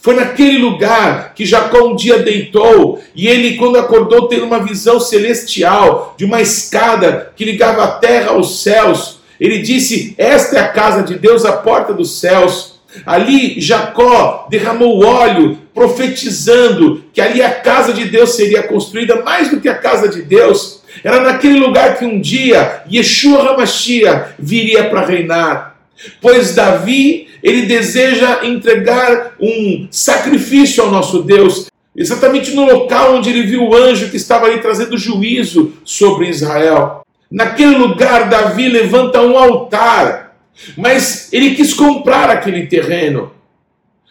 Foi 0.01 0.15
naquele 0.15 0.59
lugar 0.59 1.35
que 1.35 1.45
Jacó 1.45 1.87
um 1.87 1.97
dia 1.97 2.19
deitou 2.21 3.01
e 3.15 3.27
ele, 3.27 3.57
quando 3.57 3.79
acordou, 3.79 4.29
teve 4.29 4.43
uma 4.43 4.61
visão 4.61 5.01
celestial 5.01 6.15
de 6.17 6.25
uma 6.25 6.41
escada 6.41 7.33
que 7.37 7.45
ligava 7.45 7.85
a 7.85 7.89
terra 7.89 8.31
aos 8.31 8.63
céus. 8.63 9.16
Ele 9.41 9.61
disse: 9.61 10.15
Esta 10.17 10.57
é 10.57 10.61
a 10.61 10.69
casa 10.69 11.03
de 11.03 11.19
Deus, 11.19 11.45
a 11.45 11.53
porta 11.53 11.93
dos 11.93 12.19
céus. 12.21 12.77
Ali 13.05 13.61
Jacó 13.61 14.47
derramou 14.51 15.05
óleo, 15.05 15.59
profetizando 15.75 17.05
que 17.13 17.21
ali 17.21 17.43
a 17.43 17.51
casa 17.51 17.93
de 17.93 18.07
Deus 18.07 18.35
seria 18.35 18.63
construída, 18.63 19.23
mais 19.23 19.51
do 19.51 19.61
que 19.61 19.69
a 19.69 19.75
casa 19.75 20.09
de 20.09 20.23
Deus. 20.23 20.81
Era 21.05 21.21
naquele 21.21 21.59
lugar 21.59 21.99
que 21.99 22.05
um 22.05 22.21
dia 22.21 22.83
Yeshua 22.91 23.51
Hamashia 23.51 24.35
viria 24.39 24.85
para 24.85 25.05
reinar. 25.05 25.77
Pois 26.21 26.55
Davi, 26.55 27.29
ele 27.43 27.63
deseja 27.63 28.45
entregar 28.45 29.35
um 29.41 29.89
sacrifício 29.91 30.83
ao 30.83 30.91
nosso 30.91 31.23
Deus, 31.23 31.67
exatamente 31.97 32.55
no 32.55 32.65
local 32.65 33.17
onde 33.17 33.31
ele 33.31 33.43
viu 33.43 33.63
o 33.63 33.75
anjo 33.75 34.11
que 34.11 34.17
estava 34.17 34.47
ali 34.47 34.61
trazendo 34.61 34.99
juízo 34.99 35.73
sobre 35.85 36.29
Israel. 36.29 37.06
Naquele 37.31 37.77
lugar, 37.77 38.29
Davi 38.29 38.69
levanta 38.69 39.21
um 39.21 39.37
altar, 39.37 40.37
mas 40.77 41.33
ele 41.33 41.55
quis 41.55 41.75
comprar 41.75 42.31
aquele 42.31 42.67
terreno. 42.67 43.33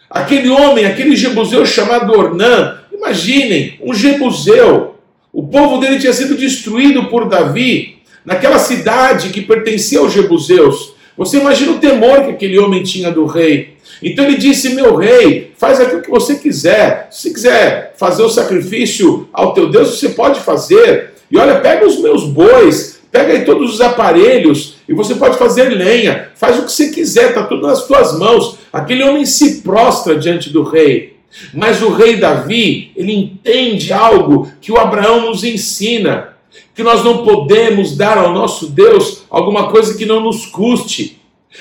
Aquele 0.08 0.48
homem, 0.48 0.84
aquele 0.84 1.16
jebuseu 1.16 1.64
chamado 1.66 2.12
Ornã, 2.16 2.78
imaginem, 2.92 3.78
um 3.82 3.94
jebuseu. 3.94 4.96
O 5.32 5.46
povo 5.48 5.78
dele 5.78 5.98
tinha 5.98 6.12
sido 6.12 6.36
destruído 6.36 7.06
por 7.06 7.28
Davi, 7.28 7.98
naquela 8.24 8.58
cidade 8.58 9.30
que 9.30 9.40
pertencia 9.40 9.98
aos 9.98 10.12
jebuseus. 10.12 10.94
Você 11.16 11.38
imagina 11.38 11.72
o 11.72 11.78
temor 11.78 12.24
que 12.24 12.30
aquele 12.32 12.58
homem 12.58 12.82
tinha 12.82 13.10
do 13.10 13.24
rei. 13.24 13.76
Então 14.02 14.24
ele 14.24 14.36
disse: 14.36 14.74
Meu 14.74 14.96
rei, 14.96 15.52
faz 15.56 15.80
aquilo 15.80 16.02
que 16.02 16.10
você 16.10 16.36
quiser. 16.36 17.08
Se 17.10 17.32
quiser 17.32 17.94
fazer 17.96 18.22
o 18.22 18.28
sacrifício 18.28 19.28
ao 19.32 19.54
teu 19.54 19.70
Deus, 19.70 19.98
você 19.98 20.10
pode 20.10 20.40
fazer. 20.40 21.14
E 21.30 21.36
olha, 21.38 21.60
pega 21.60 21.86
os 21.86 22.00
meus 22.00 22.24
bois, 22.24 22.95
pega 23.16 23.32
aí 23.32 23.44
todos 23.44 23.74
os 23.74 23.80
aparelhos 23.80 24.76
e 24.86 24.92
você 24.92 25.14
pode 25.14 25.38
fazer 25.38 25.70
lenha. 25.70 26.28
Faz 26.34 26.58
o 26.58 26.64
que 26.64 26.72
você 26.72 26.90
quiser, 26.90 27.30
está 27.30 27.44
tudo 27.44 27.66
nas 27.66 27.86
tuas 27.86 28.18
mãos. 28.18 28.58
Aquele 28.70 29.02
homem 29.02 29.24
se 29.24 29.62
prostra 29.62 30.18
diante 30.18 30.50
do 30.50 30.62
rei. 30.62 31.16
Mas 31.52 31.82
o 31.82 31.90
rei 31.90 32.16
Davi, 32.16 32.92
ele 32.94 33.14
entende 33.14 33.92
algo 33.92 34.50
que 34.60 34.70
o 34.70 34.76
Abraão 34.76 35.22
nos 35.22 35.44
ensina 35.44 36.36
que 36.74 36.82
nós 36.82 37.02
não 37.02 37.24
podemos 37.24 37.96
dar 37.96 38.18
ao 38.18 38.32
nosso 38.32 38.68
Deus 38.68 39.24
alguma 39.30 39.70
coisa 39.70 39.96
que 39.96 40.04
não 40.04 40.20
nos 40.20 40.46
custe. 40.46 41.18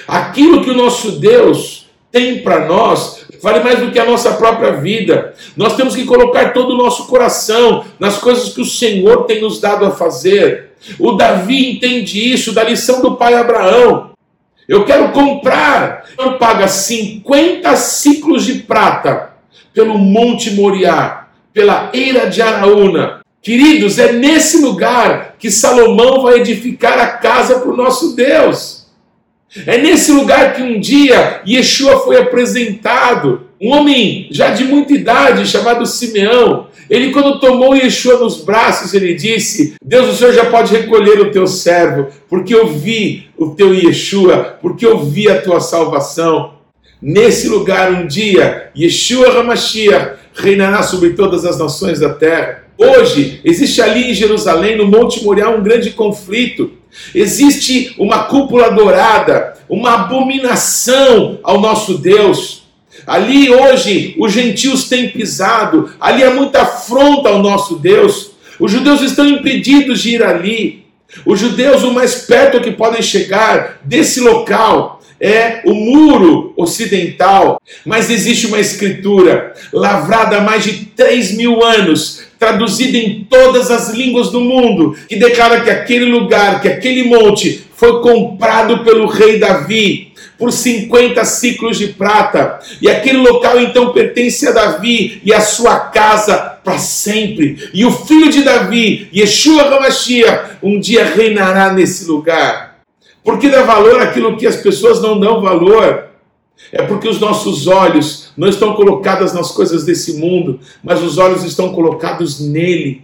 Aquilo 0.07 0.61
que 0.61 0.69
o 0.69 0.75
nosso 0.75 1.13
Deus 1.13 1.85
tem 2.11 2.39
para 2.39 2.65
nós 2.65 3.25
vale 3.41 3.63
mais 3.63 3.79
do 3.79 3.91
que 3.91 3.99
a 3.99 4.05
nossa 4.05 4.33
própria 4.33 4.71
vida. 4.73 5.33
Nós 5.55 5.75
temos 5.75 5.95
que 5.95 6.03
colocar 6.03 6.53
todo 6.53 6.73
o 6.73 6.77
nosso 6.77 7.07
coração 7.07 7.85
nas 7.99 8.17
coisas 8.17 8.53
que 8.53 8.61
o 8.61 8.65
Senhor 8.65 9.23
tem 9.23 9.41
nos 9.41 9.59
dado 9.59 9.85
a 9.85 9.91
fazer. 9.91 10.71
O 10.99 11.13
Davi 11.13 11.71
entende 11.71 12.33
isso 12.33 12.53
da 12.53 12.63
lição 12.63 13.01
do 13.01 13.15
pai 13.15 13.33
Abraão. 13.33 14.11
Eu 14.67 14.85
quero 14.85 15.11
comprar. 15.11 16.05
Eu 16.17 16.37
paga 16.37 16.67
50 16.67 17.75
ciclos 17.75 18.45
de 18.45 18.55
prata 18.55 19.33
pelo 19.73 19.97
Monte 19.97 20.51
Moriá, 20.51 21.27
pela 21.53 21.89
Eira 21.93 22.29
de 22.29 22.41
Araúna, 22.41 23.21
Queridos, 23.45 23.99
é 23.99 24.11
nesse 24.11 24.57
lugar 24.57 25.35
que 25.37 25.51
Salomão 25.51 26.23
vai 26.23 26.39
edificar 26.39 26.97
a 26.97 27.09
casa 27.09 27.59
para 27.59 27.69
o 27.69 27.77
nosso 27.77 28.15
Deus. 28.15 28.87
É 29.67 29.77
nesse 29.77 30.11
lugar 30.11 30.55
que 30.55 30.63
um 30.63 30.79
dia 30.79 31.43
Yeshua 31.47 31.99
foi 31.99 32.19
apresentado. 32.19 33.44
Um 33.61 33.71
homem 33.71 34.27
já 34.31 34.51
de 34.51 34.63
muita 34.63 34.93
idade, 34.93 35.47
chamado 35.47 35.85
Simeão, 35.85 36.67
ele, 36.89 37.11
quando 37.11 37.39
tomou 37.39 37.75
Yeshua 37.75 38.19
nos 38.19 38.43
braços, 38.43 38.93
ele 38.93 39.13
disse: 39.13 39.75
Deus, 39.83 40.09
o 40.09 40.15
Senhor 40.15 40.33
já 40.33 40.45
pode 40.45 40.71
recolher 40.71 41.19
o 41.19 41.31
teu 41.31 41.47
servo, 41.47 42.07
porque 42.29 42.53
eu 42.53 42.67
vi 42.67 43.27
o 43.37 43.51
teu 43.51 43.73
Yeshua, 43.73 44.57
porque 44.61 44.85
eu 44.85 44.99
vi 44.99 45.29
a 45.29 45.41
tua 45.41 45.59
salvação. 45.59 46.53
Nesse 47.01 47.47
lugar, 47.47 47.91
um 47.91 48.07
dia, 48.07 48.69
Yeshua 48.77 49.39
Hamashiach 49.39 50.17
reinará 50.33 50.83
sobre 50.83 51.11
todas 51.11 51.45
as 51.45 51.57
nações 51.57 51.99
da 51.99 52.13
terra. 52.13 52.63
Hoje, 52.77 53.39
existe 53.43 53.81
ali 53.81 54.11
em 54.11 54.13
Jerusalém, 54.13 54.77
no 54.77 54.85
Monte 54.85 55.23
Moriá, 55.23 55.49
um 55.49 55.63
grande 55.63 55.91
conflito. 55.91 56.71
Existe 57.13 57.95
uma 57.97 58.25
cúpula 58.25 58.69
dourada, 58.69 59.53
uma 59.67 59.93
abominação 59.93 61.39
ao 61.43 61.59
nosso 61.59 61.97
Deus. 61.97 62.64
Ali 63.05 63.49
hoje 63.49 64.15
os 64.17 64.33
gentios 64.33 64.89
têm 64.89 65.09
pisado, 65.09 65.91
ali 65.99 66.23
há 66.23 66.31
muita 66.31 66.61
afronta 66.61 67.29
ao 67.29 67.39
nosso 67.39 67.77
Deus. 67.77 68.31
Os 68.59 68.71
judeus 68.71 69.01
estão 69.01 69.27
impedidos 69.27 70.01
de 70.01 70.15
ir 70.15 70.23
ali. 70.23 70.85
Os 71.25 71.39
judeus, 71.39 71.83
o 71.83 71.93
mais 71.93 72.15
perto 72.25 72.61
que 72.61 72.71
podem 72.71 73.01
chegar 73.01 73.79
desse 73.83 74.19
local 74.19 75.01
é 75.19 75.61
o 75.65 75.73
muro 75.73 76.53
ocidental. 76.57 77.61
Mas 77.85 78.09
existe 78.09 78.47
uma 78.47 78.59
escritura 78.59 79.53
lavrada 79.71 80.37
há 80.37 80.41
mais 80.41 80.63
de 80.63 80.85
3 80.87 81.37
mil 81.37 81.63
anos 81.63 82.23
traduzida 82.37 82.97
em 82.97 83.25
todas 83.29 83.71
as 83.71 83.93
línguas 83.93 84.29
do 84.29 84.41
mundo, 84.41 84.95
que 85.07 85.15
declara 85.15 85.61
que 85.61 85.69
aquele 85.69 86.05
lugar, 86.05 86.61
que 86.61 86.67
aquele 86.67 87.03
monte 87.03 87.63
foi 87.75 88.01
comprado 88.01 88.83
pelo 88.83 89.07
rei 89.07 89.39
Davi 89.39 90.13
por 90.37 90.51
50 90.51 91.23
ciclos 91.25 91.77
de 91.77 91.87
prata. 91.87 92.59
E 92.81 92.89
aquele 92.89 93.17
local 93.17 93.59
então 93.59 93.93
pertence 93.93 94.47
a 94.47 94.51
Davi 94.51 95.21
e 95.23 95.33
a 95.33 95.41
sua 95.41 95.79
casa 95.79 96.37
para 96.63 96.77
sempre. 96.77 97.69
E 97.73 97.85
o 97.85 97.91
filho 97.91 98.29
de 98.29 98.43
Davi, 98.43 99.09
Yeshua 99.13 99.63
HaMashiach, 99.63 100.57
um 100.61 100.79
dia 100.79 101.05
reinará 101.05 101.71
nesse 101.71 102.05
lugar. 102.05 102.79
Por 103.23 103.39
que 103.39 103.49
dá 103.49 103.63
valor 103.63 104.01
àquilo 104.01 104.37
que 104.37 104.45
as 104.45 104.55
pessoas 104.55 105.01
não 105.01 105.19
dão 105.19 105.41
valor? 105.41 106.09
É 106.71 106.81
porque 106.83 107.07
os 107.07 107.19
nossos 107.19 107.67
olhos 107.67 108.31
não 108.37 108.47
estão 108.47 108.73
colocados 108.73 109.33
nas 109.33 109.51
coisas 109.51 109.83
desse 109.83 110.13
mundo, 110.13 110.59
mas 110.83 111.01
os 111.01 111.17
olhos 111.17 111.43
estão 111.43 111.73
colocados 111.73 112.39
nele, 112.39 113.03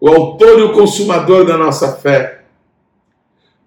o 0.00 0.08
autor 0.08 0.58
e 0.58 0.62
o 0.62 0.72
consumador 0.72 1.46
da 1.46 1.56
nossa 1.56 1.96
fé. 1.96 2.43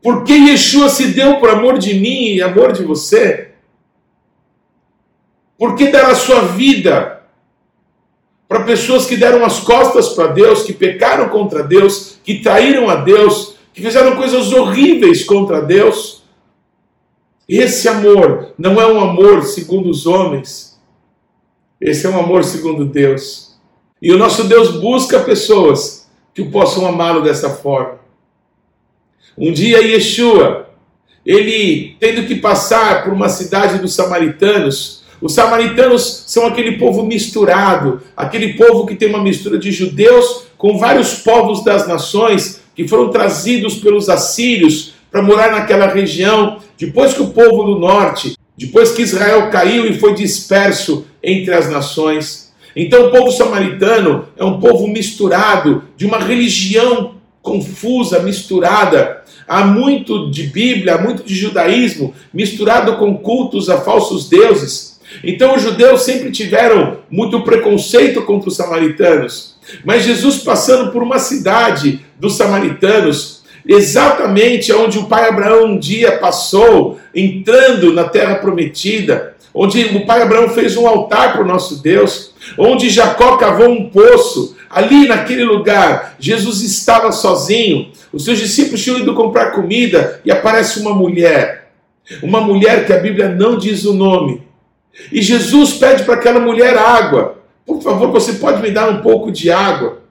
Porque 0.08 0.32
Yeshua 0.32 0.88
se 0.88 1.08
deu 1.08 1.36
por 1.36 1.50
amor 1.50 1.78
de 1.78 1.94
mim 1.94 2.28
e 2.28 2.42
amor 2.42 2.72
de 2.72 2.82
você? 2.82 3.50
Por 5.58 5.76
que 5.76 5.92
dar 5.92 6.10
a 6.10 6.16
sua 6.16 6.44
vida 6.44 7.24
para 8.48 8.64
pessoas 8.64 9.06
que 9.06 9.18
deram 9.18 9.44
as 9.44 9.60
costas 9.60 10.08
para 10.08 10.28
Deus, 10.28 10.64
que 10.64 10.72
pecaram 10.72 11.28
contra 11.28 11.62
Deus, 11.62 12.20
que 12.24 12.40
traíram 12.40 12.90
a 12.90 12.96
Deus, 12.96 13.56
que 13.74 13.82
fizeram 13.82 14.16
coisas 14.16 14.54
horríveis 14.54 15.26
contra 15.26 15.62
Deus? 15.62 16.24
Esse 17.46 17.90
amor 17.90 18.54
não 18.58 18.80
é 18.80 18.88
um 18.88 19.02
amor 19.02 19.44
segundo 19.44 19.90
os 19.90 20.08
homens, 20.08 20.80
esse 21.82 22.08
é 22.08 22.10
um 22.10 22.18
amor 22.18 22.46
segundo 22.46 22.86
Deus. 22.86 23.60
E 24.02 24.14
o 24.14 24.18
nosso 24.18 24.46
Deus 24.46 24.80
busca 24.80 25.20
pessoas 25.20 26.10
que 26.34 26.46
possam 26.46 26.88
amá-lo 26.88 27.22
dessa 27.22 27.50
forma. 27.50 28.07
Um 29.36 29.52
dia 29.52 29.80
Yeshua, 29.80 30.70
ele 31.26 31.96
tendo 32.00 32.28
que 32.28 32.36
passar 32.36 33.04
por 33.04 33.14
uma 33.14 33.30
cidade 33.30 33.80
dos 33.80 33.96
samaritanos, 33.96 35.04
os 35.20 35.34
samaritanos 35.34 36.26
são 36.28 36.46
aquele 36.46 36.74
povo 36.74 37.04
misturado, 37.04 38.02
aquele 38.16 38.54
povo 38.54 38.86
que 38.86 38.96
tem 38.96 39.10
uma 39.10 39.24
mistura 39.24 39.58
de 39.58 39.72
judeus 39.72 40.44
com 40.58 40.78
vários 40.78 41.16
povos 41.16 41.64
das 41.64 41.88
nações 41.88 42.62
que 42.76 42.88
foram 42.88 43.10
trazidos 43.10 43.76
pelos 43.76 44.10
assírios 44.10 44.94
para 45.12 45.22
morar 45.22 45.52
naquela 45.52 45.88
região, 45.88 46.60
depois 46.78 47.14
que 47.14 47.22
o 47.22 47.30
povo 47.30 47.64
do 47.64 47.80
norte, 47.80 48.38
depois 48.56 48.92
que 48.92 49.02
Israel 49.02 49.50
caiu 49.50 49.86
e 49.86 49.98
foi 49.98 50.14
disperso 50.14 51.06
entre 51.24 51.54
as 51.54 51.70
nações. 51.70 52.54
Então, 52.76 53.08
o 53.08 53.12
povo 53.12 53.32
samaritano 53.32 54.28
é 54.38 54.44
um 54.44 54.60
povo 54.60 54.88
misturado, 54.88 55.84
de 55.96 56.06
uma 56.06 56.20
religião 56.20 57.16
confusa, 57.42 58.20
misturada. 58.20 59.17
Há 59.48 59.66
muito 59.66 60.30
de 60.30 60.44
Bíblia, 60.44 60.96
há 60.96 61.02
muito 61.02 61.24
de 61.24 61.34
judaísmo, 61.34 62.14
misturado 62.34 62.98
com 62.98 63.18
cultos 63.18 63.70
a 63.70 63.80
falsos 63.80 64.28
deuses. 64.28 65.00
Então, 65.24 65.56
os 65.56 65.62
judeus 65.62 66.02
sempre 66.02 66.32
tiveram 66.32 66.98
muito 67.10 67.42
preconceito 67.42 68.24
contra 68.24 68.50
os 68.50 68.58
samaritanos. 68.58 69.56
Mas 69.86 70.04
Jesus, 70.04 70.40
passando 70.40 70.92
por 70.92 71.02
uma 71.02 71.18
cidade 71.18 72.02
dos 72.20 72.36
samaritanos, 72.36 73.44
exatamente 73.66 74.74
onde 74.74 75.00
o 75.00 75.06
pai 75.06 75.30
Abraão 75.30 75.66
um 75.66 75.80
dia 75.80 76.18
passou, 76.18 77.00
entrando 77.16 77.94
na 77.94 78.06
terra 78.06 78.36
prometida, 78.36 79.36
onde 79.54 79.82
o 79.86 80.06
pai 80.06 80.22
Abraão 80.22 80.50
fez 80.50 80.76
um 80.76 80.88
altar 80.88 81.34
para 81.34 81.42
o 81.42 81.48
nosso 81.48 81.82
Deus, 81.82 82.34
onde 82.58 82.90
Jacó 82.90 83.38
cavou 83.38 83.70
um 83.70 83.90
poço, 83.90 84.57
ali 84.70 85.08
naquele 85.08 85.44
lugar, 85.44 86.16
Jesus 86.20 86.62
estava 86.62 87.12
sozinho, 87.12 87.92
os 88.12 88.26
seus 88.26 88.38
discípulos 88.38 88.84
tinham 88.84 89.00
ido 89.00 89.14
comprar 89.14 89.52
comida 89.52 90.22
e 90.26 90.32
aparece 90.32 90.80
uma 90.80 90.94
mulher, 90.94 91.72
uma 92.22 92.42
mulher 92.42 92.86
que 92.86 92.94
a 92.94 93.00
Bíblia 93.00 93.30
não 93.30 93.58
diz 93.58 93.86
o 93.86 93.94
nome, 93.94 94.44
e 95.12 95.22
Jesus 95.22 95.74
pede 95.74 96.04
para 96.04 96.16
aquela 96.16 96.40
mulher 96.40 96.78
água. 96.78 97.38
Por 97.66 97.82
favor, 97.82 98.12
você 98.12 98.34
pode 98.34 98.62
me 98.62 98.72
dar 98.72 98.90
um 98.90 99.02
pouco 99.02 99.32
de 99.32 99.52
água? 99.52 100.02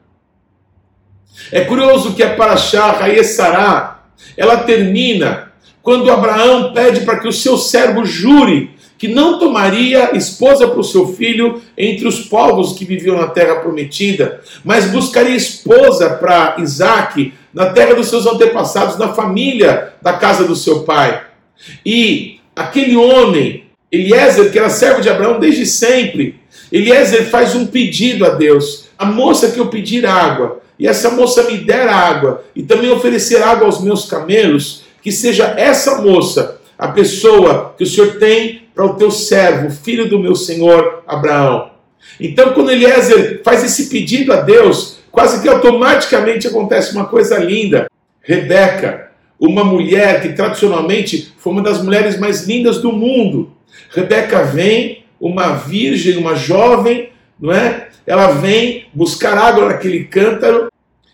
É 1.51 1.63
curioso 1.63 2.15
que 2.15 2.23
a 2.23 2.35
Paraxá, 2.35 2.93
Raessará, 2.93 4.05
ela 4.37 4.59
termina 4.59 5.53
quando 5.83 6.11
Abraão 6.11 6.73
pede 6.73 7.01
para 7.01 7.19
que 7.19 7.29
o 7.29 7.33
seu 7.33 7.57
servo 7.57 8.05
jure 8.05 8.76
que 8.99 9.09
não 9.09 9.39
tomaria 9.39 10.17
esposa 10.17 10.69
para 10.69 10.81
o 10.81 10.85
seu 10.85 11.15
filho 11.15 11.61
entre 11.77 12.07
os 12.07 12.21
povos 12.21 12.73
que 12.73 12.85
viviam 12.85 13.17
na 13.17 13.29
terra 13.29 13.57
prometida, 13.57 14.41
mas 14.65 14.87
buscaria 14.87 15.37
esposa 15.37 16.11
para 16.11 16.57
Isaac 16.59 17.33
na 17.53 17.71
terra 17.71 17.95
dos 17.95 18.09
seus 18.09 18.27
antepassados, 18.27 18.99
na 18.99 19.13
família 19.13 19.95
da 20.01 20.15
casa 20.15 20.45
do 20.45 20.57
seu 20.57 20.81
pai. 20.81 21.25
E 21.85 22.41
aquele 22.55 22.97
homem, 22.97 23.65
Eliezer, 23.91 24.51
que 24.51 24.59
era 24.59 24.71
servo 24.71 25.01
de 25.01 25.09
Abraão 25.09 25.39
desde 25.39 25.67
sempre, 25.67 26.41
Eliezer 26.73 27.29
faz 27.31 27.55
um 27.55 27.67
pedido 27.67 28.25
a 28.25 28.31
Deus: 28.31 28.89
a 28.99 29.05
moça 29.05 29.51
que 29.51 29.61
eu 29.61 29.69
pedir 29.69 30.07
água, 30.07 30.61
e 30.79 30.87
essa 30.87 31.11
moça 31.11 31.45
me 31.45 31.59
der 31.59 31.89
água, 31.89 32.45
e 32.55 32.63
também 32.63 32.91
oferecer 32.91 33.43
água 33.43 33.67
aos 33.67 33.83
meus 33.83 34.07
camelos, 34.07 34.83
que 35.03 35.13
seja 35.13 35.55
essa 35.57 36.03
moça 36.03 36.61
a 36.79 36.89
pessoa 36.89 37.75
que 37.77 37.85
o 37.85 37.87
Senhor 37.87 38.17
tem 38.19 38.66
para 38.77 38.85
o 38.85 38.95
teu 38.95 39.11
servo, 39.11 39.71
filho 39.71 40.07
do 40.07 40.19
meu 40.19 40.35
senhor 40.35 41.03
Abraão. 41.07 41.71
Então, 42.21 42.53
quando 42.53 42.71
Eliezer 42.71 43.41
faz 43.43 43.65
esse 43.65 43.89
pedido 43.89 44.35
a 44.35 44.43
Deus, 44.43 44.99
quase 45.11 45.41
que 45.41 45.49
automaticamente 45.49 46.47
acontece 46.47 46.93
uma 46.95 47.07
coisa 47.07 47.39
linda. 47.39 47.91
Rebeca, 48.21 49.13
uma 49.41 49.65
mulher 49.65 50.21
que 50.21 50.35
tradicionalmente 50.35 51.33
foi 51.39 51.55
uma 51.55 51.63
das 51.63 51.83
mulheres 51.83 52.19
mais 52.19 52.47
lindas 52.47 52.79
do 52.79 52.93
mundo. 52.93 53.51
Rebeca 53.95 54.43
vem, 54.45 55.05
uma 55.19 55.55
virgem, 55.55 56.19
uma 56.19 56.35
jovem, 56.35 57.09
não 57.41 57.53
é? 57.53 57.89
Ela 58.07 58.33
vem 58.33 58.89
buscar 58.93 59.39
água 59.39 59.69
naquele 59.69 60.05
cântaro 60.05 60.69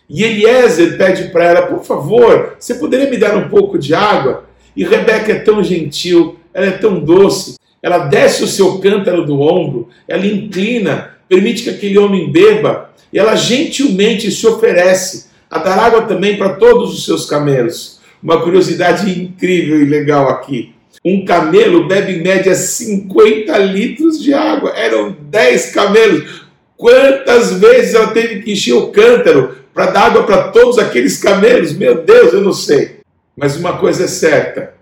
e 0.09 0.21
Eliezer 0.21 0.97
pede 0.97 1.29
para 1.29 1.45
ela, 1.45 1.61
por 1.67 1.85
favor, 1.85 2.57
você 2.59 2.75
poderia 2.75 3.09
me 3.09 3.15
dar 3.15 3.37
um 3.37 3.47
pouco 3.47 3.79
de 3.79 3.95
água? 3.95 4.43
E 4.75 4.83
Rebeca 4.83 5.31
é 5.31 5.39
tão 5.39 5.63
gentil, 5.63 6.37
ela 6.53 6.67
é 6.67 6.71
tão 6.71 6.99
doce, 6.99 7.55
ela 7.81 7.99
desce 7.99 8.43
o 8.43 8.47
seu 8.47 8.79
cântaro 8.79 9.25
do 9.25 9.41
ombro, 9.41 9.89
ela 10.07 10.25
inclina, 10.25 11.17
permite 11.27 11.63
que 11.63 11.69
aquele 11.69 11.97
homem 11.97 12.31
beba, 12.31 12.91
e 13.11 13.19
ela 13.19 13.35
gentilmente 13.35 14.31
se 14.31 14.47
oferece 14.47 15.27
a 15.49 15.59
dar 15.59 15.77
água 15.77 16.03
também 16.03 16.37
para 16.37 16.53
todos 16.53 16.93
os 16.93 17.05
seus 17.05 17.25
camelos. 17.25 17.99
Uma 18.21 18.41
curiosidade 18.41 19.09
incrível 19.11 19.81
e 19.81 19.85
legal 19.85 20.29
aqui. 20.29 20.73
Um 21.05 21.25
camelo 21.25 21.87
bebe 21.87 22.13
em 22.13 22.23
média 22.23 22.55
50 22.55 23.57
litros 23.57 24.23
de 24.23 24.33
água. 24.33 24.71
Eram 24.71 25.15
10 25.29 25.73
camelos. 25.73 26.43
Quantas 26.77 27.59
vezes 27.59 27.93
ela 27.93 28.07
teve 28.07 28.41
que 28.41 28.53
encher 28.53 28.73
o 28.73 28.87
cântaro 28.87 29.57
para 29.73 29.91
dar 29.91 30.05
água 30.07 30.23
para 30.23 30.47
todos 30.47 30.79
aqueles 30.79 31.17
camelos? 31.17 31.73
Meu 31.73 32.01
Deus, 32.03 32.33
eu 32.33 32.41
não 32.41 32.53
sei. 32.53 33.01
Mas 33.35 33.57
uma 33.57 33.77
coisa 33.77 34.05
é 34.05 34.07
certa: 34.07 34.73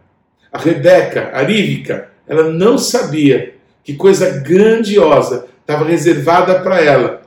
a 0.51 0.57
Rebeca, 0.57 1.29
a 1.33 1.41
Rívica, 1.43 2.09
ela 2.27 2.51
não 2.51 2.77
sabia 2.77 3.55
que 3.83 3.93
coisa 3.95 4.39
grandiosa 4.39 5.47
estava 5.61 5.85
reservada 5.85 6.59
para 6.59 6.81
ela 6.81 7.21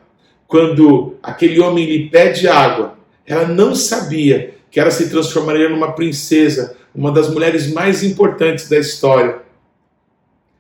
quando 0.47 1.17
aquele 1.23 1.61
homem 1.61 1.87
lhe 1.87 2.09
pede 2.09 2.47
água. 2.47 2.97
Ela 3.27 3.47
não 3.49 3.75
sabia 3.75 4.55
que 4.71 4.79
ela 4.79 4.91
se 4.91 5.09
transformaria 5.09 5.69
numa 5.69 5.93
princesa, 5.93 6.77
uma 6.95 7.11
das 7.11 7.29
mulheres 7.33 7.73
mais 7.73 8.03
importantes 8.03 8.69
da 8.69 8.79
história. 8.79 9.39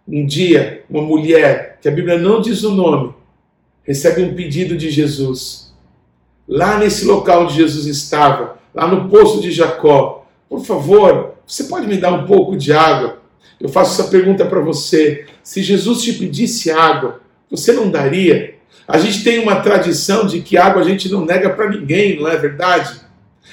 Um 0.06 0.26
dia, 0.26 0.84
uma 0.88 1.02
mulher, 1.02 1.78
que 1.80 1.88
a 1.88 1.90
Bíblia 1.90 2.18
não 2.18 2.40
diz 2.40 2.62
o 2.64 2.70
nome, 2.70 3.14
recebe 3.82 4.22
um 4.22 4.34
pedido 4.34 4.76
de 4.76 4.90
Jesus. 4.90 5.74
Lá 6.46 6.78
nesse 6.78 7.04
local 7.04 7.44
onde 7.44 7.54
Jesus 7.54 7.86
estava, 7.86 8.58
lá 8.74 8.86
no 8.86 9.08
poço 9.08 9.40
de 9.40 9.50
Jacó, 9.50 10.26
por 10.48 10.64
favor, 10.64 11.33
você 11.46 11.64
pode 11.64 11.86
me 11.86 11.96
dar 11.96 12.12
um 12.12 12.26
pouco 12.26 12.56
de 12.56 12.72
água? 12.72 13.18
Eu 13.60 13.68
faço 13.68 14.00
essa 14.00 14.10
pergunta 14.10 14.44
para 14.44 14.60
você. 14.60 15.26
Se 15.42 15.62
Jesus 15.62 16.02
te 16.02 16.12
pedisse 16.14 16.70
água, 16.70 17.20
você 17.50 17.72
não 17.72 17.90
daria? 17.90 18.54
A 18.86 18.98
gente 18.98 19.24
tem 19.24 19.38
uma 19.38 19.56
tradição 19.56 20.26
de 20.26 20.40
que 20.40 20.56
água 20.56 20.82
a 20.82 20.84
gente 20.84 21.10
não 21.10 21.24
nega 21.24 21.50
para 21.50 21.70
ninguém, 21.70 22.20
não 22.20 22.28
é 22.28 22.36
verdade? 22.36 23.00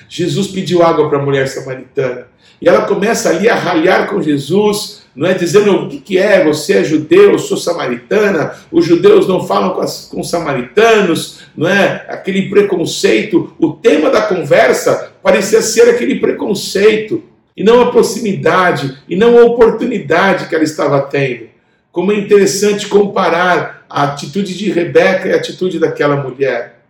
Jesus 0.09 0.47
pediu 0.47 0.83
água 0.83 1.09
para 1.09 1.19
a 1.19 1.21
mulher 1.21 1.47
samaritana. 1.47 2.27
E 2.61 2.67
ela 2.67 2.81
começa 2.81 3.29
ali 3.29 3.49
a 3.49 3.55
ralhar 3.55 4.09
com 4.09 4.21
Jesus, 4.21 5.03
não 5.15 5.27
é 5.27 5.33
dizendo 5.33 5.71
o 5.73 5.89
que, 5.89 5.99
que 5.99 6.17
é, 6.17 6.43
você 6.43 6.79
é 6.79 6.83
judeu, 6.83 7.31
eu 7.31 7.39
sou 7.39 7.57
samaritana, 7.57 8.53
os 8.71 8.85
judeus 8.85 9.27
não 9.27 9.45
falam 9.45 9.71
com, 9.71 9.81
as, 9.81 10.05
com 10.05 10.21
os 10.21 10.29
samaritanos, 10.29 11.39
não 11.55 11.67
é? 11.67 12.05
Aquele 12.07 12.49
preconceito. 12.49 13.53
O 13.57 13.73
tema 13.73 14.09
da 14.09 14.21
conversa 14.21 15.11
parecia 15.23 15.61
ser 15.61 15.89
aquele 15.89 16.19
preconceito, 16.19 17.23
e 17.55 17.63
não 17.63 17.81
a 17.81 17.91
proximidade, 17.91 18.97
e 19.07 19.15
não 19.15 19.37
a 19.37 19.45
oportunidade 19.45 20.47
que 20.47 20.55
ela 20.55 20.63
estava 20.63 21.01
tendo. 21.01 21.49
Como 21.91 22.11
é 22.11 22.15
interessante 22.15 22.87
comparar 22.87 23.85
a 23.89 24.03
atitude 24.03 24.57
de 24.57 24.71
Rebeca 24.71 25.27
e 25.27 25.33
a 25.33 25.35
atitude 25.35 25.77
daquela 25.77 26.15
mulher. 26.15 26.81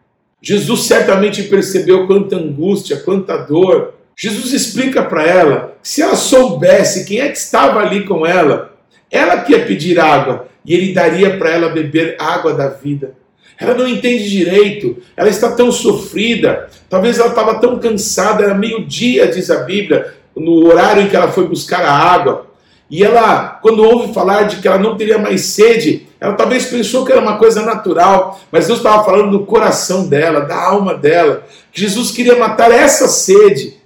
Jesus 0.42 0.82
certamente 0.84 1.44
percebeu 1.44 2.08
quanta 2.08 2.36
angústia, 2.36 2.98
quanta 2.98 3.38
dor. 3.38 3.96
Jesus 4.16 4.54
explica 4.54 5.04
para 5.04 5.26
ela 5.26 5.78
que 5.82 5.90
se 5.90 6.02
ela 6.02 6.16
soubesse 6.16 7.06
quem 7.06 7.20
é 7.20 7.30
que 7.30 7.38
estava 7.38 7.80
ali 7.80 8.06
com 8.06 8.26
ela, 8.26 8.76
ela 9.10 9.42
que 9.42 9.52
ia 9.52 9.66
pedir 9.66 10.00
água 10.00 10.48
e 10.64 10.74
ele 10.74 10.94
daria 10.94 11.38
para 11.38 11.50
ela 11.50 11.70
beber 11.70 12.16
água 12.20 12.54
da 12.54 12.70
vida. 12.70 13.14
Ela 13.60 13.76
não 13.76 13.88
entende 13.88 14.28
direito, 14.28 14.98
ela 15.16 15.30
está 15.30 15.52
tão 15.52 15.72
sofrida, 15.72 16.68
talvez 16.90 17.20
ela 17.20 17.30
estava 17.30 17.60
tão 17.60 17.78
cansada, 17.78 18.44
era 18.44 18.56
meio-dia, 18.56 19.28
diz 19.28 19.52
a 19.52 19.64
Bíblia, 19.64 20.16
no 20.36 20.68
horário 20.68 21.04
em 21.04 21.10
que 21.10 21.16
ela 21.16 21.32
foi 21.32 21.48
buscar 21.48 21.84
a 21.84 21.94
água. 21.94 22.48
E 22.90 23.04
ela, 23.04 23.60
quando 23.62 23.84
ouve 23.84 24.14
falar 24.14 24.44
de 24.44 24.58
que 24.58 24.68
ela 24.68 24.78
não 24.78 24.98
teria 24.98 25.18
mais 25.18 25.42
sede, 25.42 26.08
ela 26.20 26.34
talvez 26.34 26.66
pensou 26.66 27.06
que 27.06 27.12
era 27.12 27.22
uma 27.22 27.38
coisa 27.38 27.62
natural, 27.62 28.40
mas 28.52 28.68
Deus 28.68 28.80
estava 28.80 29.04
falando 29.04 29.32
do 29.32 29.46
coração 29.46 30.08
dela, 30.08 30.42
da 30.42 30.62
alma 30.62 30.94
dela, 30.94 31.46
que 31.72 31.80
Jesus 31.80 32.12
queria 32.12 32.38
matar 32.38 32.70
essa 32.70 33.08
sede. 33.08 33.78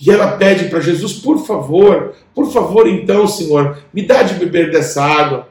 E 0.00 0.10
ela 0.10 0.32
pede 0.32 0.64
para 0.64 0.80
Jesus, 0.80 1.12
por 1.12 1.46
favor, 1.46 2.14
por 2.34 2.50
favor, 2.50 2.88
então, 2.88 3.28
Senhor, 3.28 3.78
me 3.92 4.02
dá 4.02 4.22
de 4.22 4.34
beber 4.34 4.70
dessa 4.70 5.04
água. 5.04 5.48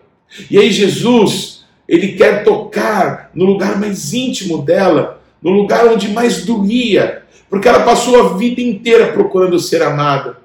E 0.49 0.57
aí 0.57 0.71
Jesus, 0.71 1.63
ele 1.87 2.13
quer 2.13 2.43
tocar 2.43 3.29
no 3.33 3.45
lugar 3.45 3.79
mais 3.79 4.13
íntimo 4.13 4.63
dela, 4.63 5.21
no 5.41 5.51
lugar 5.51 5.85
onde 5.85 6.09
mais 6.09 6.45
doía, 6.45 7.20
porque 7.51 7.67
ela 7.67 7.83
passou 7.83 8.17
a 8.17 8.37
vida 8.37 8.61
inteira 8.61 9.11
procurando 9.11 9.59
ser 9.59 9.83
amada. 9.83 10.37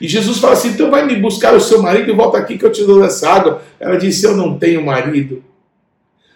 E 0.00 0.06
Jesus 0.06 0.38
fala 0.38 0.52
assim: 0.52 0.68
então 0.68 0.88
vai 0.88 1.04
me 1.04 1.16
buscar 1.16 1.52
o 1.52 1.60
seu 1.60 1.82
marido 1.82 2.08
e 2.08 2.14
volta 2.14 2.38
aqui 2.38 2.56
que 2.56 2.64
eu 2.64 2.70
te 2.70 2.84
dou 2.84 3.04
essa 3.04 3.28
água. 3.28 3.60
Ela 3.80 3.96
disse: 3.96 4.24
eu 4.24 4.36
não 4.36 4.56
tenho 4.56 4.86
marido. 4.86 5.42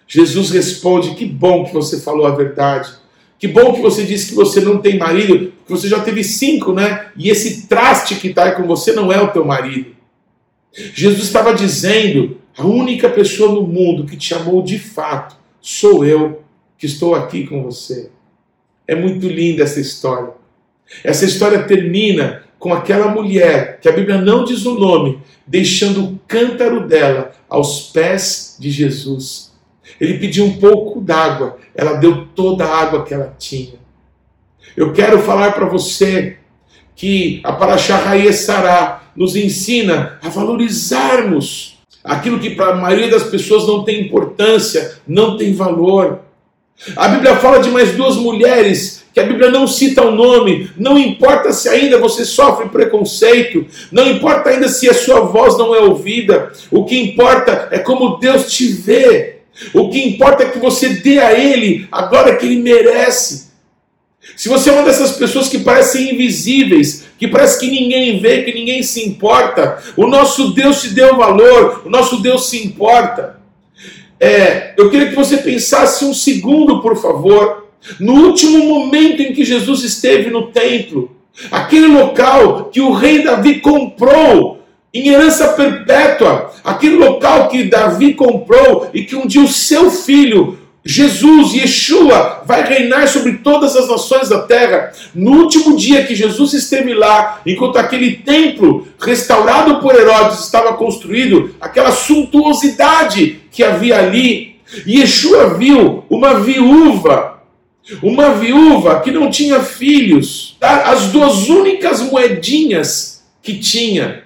Jesus 0.09 0.51
responde: 0.51 1.15
que 1.15 1.25
bom 1.25 1.65
que 1.65 1.73
você 1.73 2.01
falou 2.01 2.27
a 2.27 2.35
verdade. 2.35 2.91
Que 3.39 3.47
bom 3.47 3.73
que 3.73 3.81
você 3.81 4.03
disse 4.03 4.31
que 4.31 4.35
você 4.35 4.61
não 4.61 4.79
tem 4.79 4.99
marido, 4.99 5.53
que 5.65 5.71
você 5.71 5.87
já 5.87 6.01
teve 6.01 6.25
cinco, 6.25 6.73
né? 6.73 7.13
E 7.17 7.31
esse 7.31 7.69
traste 7.69 8.17
que 8.17 8.27
está 8.27 8.51
com 8.51 8.67
você 8.67 8.91
não 8.93 9.13
é 9.13 9.23
o 9.23 9.29
teu 9.29 9.45
marido. 9.45 9.95
Jesus 10.73 11.27
estava 11.27 11.55
dizendo: 11.55 12.39
a 12.57 12.67
única 12.67 13.09
pessoa 13.09 13.53
no 13.53 13.63
mundo 13.63 14.05
que 14.05 14.17
te 14.17 14.35
amou 14.35 14.65
de 14.65 14.81
fato 14.81 15.37
sou 15.61 16.05
eu 16.05 16.43
que 16.77 16.87
estou 16.87 17.15
aqui 17.15 17.47
com 17.47 17.63
você. 17.63 18.11
É 18.89 18.95
muito 18.95 19.29
linda 19.29 19.63
essa 19.63 19.79
história. 19.79 20.33
Essa 21.05 21.27
história 21.27 21.63
termina 21.65 22.43
com 22.59 22.73
aquela 22.73 23.09
mulher, 23.09 23.79
que 23.81 23.89
a 23.89 23.93
Bíblia 23.93 24.19
não 24.21 24.45
diz 24.45 24.65
o 24.65 24.75
nome, 24.75 25.21
deixando 25.47 26.05
o 26.05 26.19
cântaro 26.27 26.89
dela 26.89 27.33
aos 27.49 27.91
pés 27.93 28.57
de 28.59 28.71
Jesus. 28.71 29.53
Ele 30.01 30.19
pediu 30.19 30.45
um 30.45 30.59
pouco 30.59 31.01
d'água, 31.01 31.59
ela 31.75 31.95
deu 31.95 32.27
toda 32.35 32.65
a 32.65 32.81
água 32.81 33.05
que 33.05 33.15
ela 33.15 33.35
tinha. 33.39 33.75
Eu 34.77 34.93
quero 34.93 35.21
falar 35.21 35.53
para 35.53 35.67
você 35.67 36.39
que 36.97 37.41
a 37.45 37.53
Paraxá 37.53 37.97
Raie 37.97 38.33
Sará 38.33 39.13
nos 39.15 39.37
ensina 39.37 40.19
a 40.23 40.29
valorizarmos 40.29 41.79
aquilo 42.03 42.39
que 42.39 42.51
para 42.51 42.73
a 42.73 42.77
maioria 42.77 43.11
das 43.11 43.25
pessoas 43.25 43.67
não 43.67 43.85
tem 43.85 44.07
importância, 44.07 44.99
não 45.07 45.37
tem 45.37 45.53
valor. 45.53 46.21
A 46.97 47.09
Bíblia 47.09 47.37
fala 47.37 47.59
de 47.59 47.71
mais 47.71 47.93
duas 47.93 48.17
mulheres 48.17 48.99
que 49.13 49.21
a 49.21 49.27
Bíblia 49.27 49.51
não 49.51 49.67
cita 49.67 50.05
o 50.05 50.13
nome, 50.13 50.71
não 50.77 50.97
importa 50.97 51.53
se 51.53 51.69
ainda 51.69 51.99
você 51.99 52.25
sofre 52.25 52.69
preconceito, 52.69 53.67
não 53.91 54.09
importa 54.09 54.51
ainda 54.51 54.69
se 54.69 54.89
a 54.89 54.95
sua 54.95 55.21
voz 55.21 55.59
não 55.59 55.75
é 55.75 55.81
ouvida, 55.81 56.53
o 56.71 56.85
que 56.85 56.97
importa 56.97 57.69
é 57.73 57.81
como 57.81 58.19
Deus 58.19 58.53
te 58.53 58.69
vê, 58.69 59.39
o 59.75 59.91
que 59.91 60.01
importa 60.01 60.45
é 60.45 60.51
que 60.51 60.59
você 60.61 60.91
dê 60.91 61.19
a 61.19 61.33
Ele 61.33 61.89
a 61.91 62.03
glória 62.03 62.37
que 62.37 62.47
Ele 62.47 62.63
merece. 62.63 63.49
Se 64.37 64.49
você 64.49 64.71
é 64.71 64.73
uma 64.73 64.85
dessas 64.85 65.13
pessoas 65.13 65.49
que 65.49 65.59
parecem 65.59 66.15
invisíveis, 66.15 67.07
que 67.19 67.27
parece 67.27 67.59
que 67.59 67.69
ninguém 67.69 68.21
vê, 68.21 68.43
que 68.43 68.55
ninguém 68.55 68.85
se 68.85 69.05
importa, 69.05 69.83
o 69.97 70.07
nosso 70.07 70.53
Deus 70.53 70.81
te 70.81 70.91
deu 70.91 71.17
valor, 71.17 71.83
o 71.85 71.91
nosso 71.91 72.23
Deus 72.23 72.49
se 72.49 72.65
importa. 72.65 73.38
É, 74.21 74.75
eu 74.77 74.91
queria 74.91 75.09
que 75.09 75.15
você 75.15 75.37
pensasse 75.37 76.05
um 76.05 76.13
segundo, 76.13 76.81
por 76.81 76.97
favor, 76.97 77.69
no 78.01 78.27
último 78.27 78.59
momento 78.65 79.23
em 79.23 79.33
que 79.33 79.45
Jesus 79.45 79.85
esteve 79.85 80.31
no 80.31 80.49
templo, 80.49 81.17
aquele 81.51 81.87
local 81.87 82.65
que 82.73 82.81
o 82.81 82.93
rei 82.93 83.23
Davi 83.23 83.61
comprou 83.61 84.59
em 84.93 85.09
herança 85.09 85.49
perpétua, 85.49 86.51
aquele 86.65 86.97
local 86.97 87.49
que 87.49 87.65
Davi 87.65 88.15
comprou 88.15 88.89
e 88.93 89.05
que 89.05 89.15
um 89.15 89.27
dia 89.27 89.43
o 89.43 89.49
seu 89.49 89.91
filho, 89.91 90.59
Jesus, 90.91 91.53
Yeshua, 91.53 92.45
vai 92.47 92.67
reinar 92.67 93.07
sobre 93.09 93.35
todas 93.35 93.77
as 93.77 93.91
nações 93.91 94.31
da 94.31 94.39
terra. 94.39 94.91
No 95.15 95.33
último 95.33 95.77
dia 95.77 96.07
que 96.07 96.15
Jesus 96.15 96.55
esteve 96.55 96.95
lá, 96.95 97.43
enquanto 97.45 97.77
aquele 97.77 98.13
templo 98.13 98.89
restaurado 98.99 99.81
por 99.81 99.95
Herodes 99.95 100.41
estava 100.41 100.73
construído, 100.73 101.55
aquela 101.61 101.93
suntuosidade 101.93 103.39
que 103.53 103.63
havia 103.63 103.99
ali, 103.99 104.57
Yeshua 104.87 105.59
viu 105.59 106.05
uma 106.09 106.41
viúva 106.41 107.37
uma 108.03 108.35
viúva 108.35 109.01
que 109.01 109.11
não 109.11 109.31
tinha 109.31 109.61
filhos, 109.61 110.57
tá? 110.61 110.91
as 110.91 111.07
duas 111.07 111.49
únicas 111.49 112.03
moedinhas 112.03 113.25
que 113.43 113.59
tinha. 113.59 114.25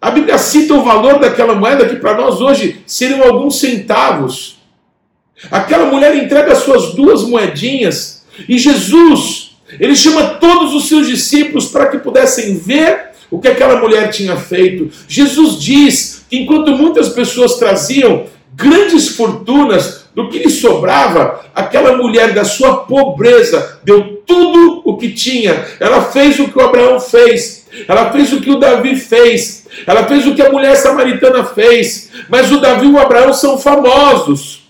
A 0.00 0.10
Bíblia 0.10 0.36
cita 0.36 0.74
o 0.74 0.82
valor 0.82 1.20
daquela 1.20 1.54
moeda 1.54 1.88
que 1.88 1.94
para 1.96 2.16
nós 2.16 2.40
hoje 2.40 2.82
seriam 2.86 3.22
alguns 3.22 3.60
centavos. 3.60 4.53
Aquela 5.50 5.86
mulher 5.86 6.16
entrega 6.16 6.52
as 6.52 6.58
suas 6.58 6.94
duas 6.94 7.22
moedinhas 7.22 8.24
e 8.48 8.58
Jesus, 8.58 9.56
ele 9.78 9.94
chama 9.94 10.34
todos 10.40 10.74
os 10.74 10.88
seus 10.88 11.06
discípulos 11.06 11.66
para 11.66 11.86
que 11.86 11.98
pudessem 11.98 12.56
ver 12.56 13.12
o 13.30 13.38
que 13.38 13.48
aquela 13.48 13.80
mulher 13.80 14.10
tinha 14.10 14.36
feito. 14.36 14.90
Jesus 15.08 15.60
diz 15.60 16.24
que 16.28 16.38
enquanto 16.38 16.72
muitas 16.72 17.08
pessoas 17.08 17.54
traziam 17.54 18.26
grandes 18.54 19.08
fortunas, 19.08 20.04
do 20.14 20.28
que 20.28 20.38
lhe 20.38 20.50
sobrava, 20.50 21.44
aquela 21.54 21.96
mulher 21.96 22.32
da 22.32 22.44
sua 22.44 22.84
pobreza 22.84 23.80
deu 23.82 24.22
tudo 24.24 24.82
o 24.84 24.96
que 24.96 25.12
tinha. 25.12 25.66
Ela 25.80 26.02
fez 26.02 26.38
o 26.38 26.48
que 26.48 26.58
o 26.58 26.62
Abraão 26.62 27.00
fez. 27.00 27.66
Ela 27.88 28.12
fez 28.12 28.32
o 28.32 28.40
que 28.40 28.50
o 28.50 28.58
Davi 28.58 28.94
fez. 28.94 29.66
Ela 29.86 30.04
fez 30.04 30.24
o 30.26 30.34
que 30.34 30.42
a 30.42 30.52
mulher 30.52 30.76
samaritana 30.76 31.44
fez. 31.44 32.10
Mas 32.28 32.52
o 32.52 32.60
Davi 32.60 32.86
e 32.86 32.90
o 32.90 32.98
Abraão 32.98 33.32
são 33.32 33.58
famosos. 33.58 34.63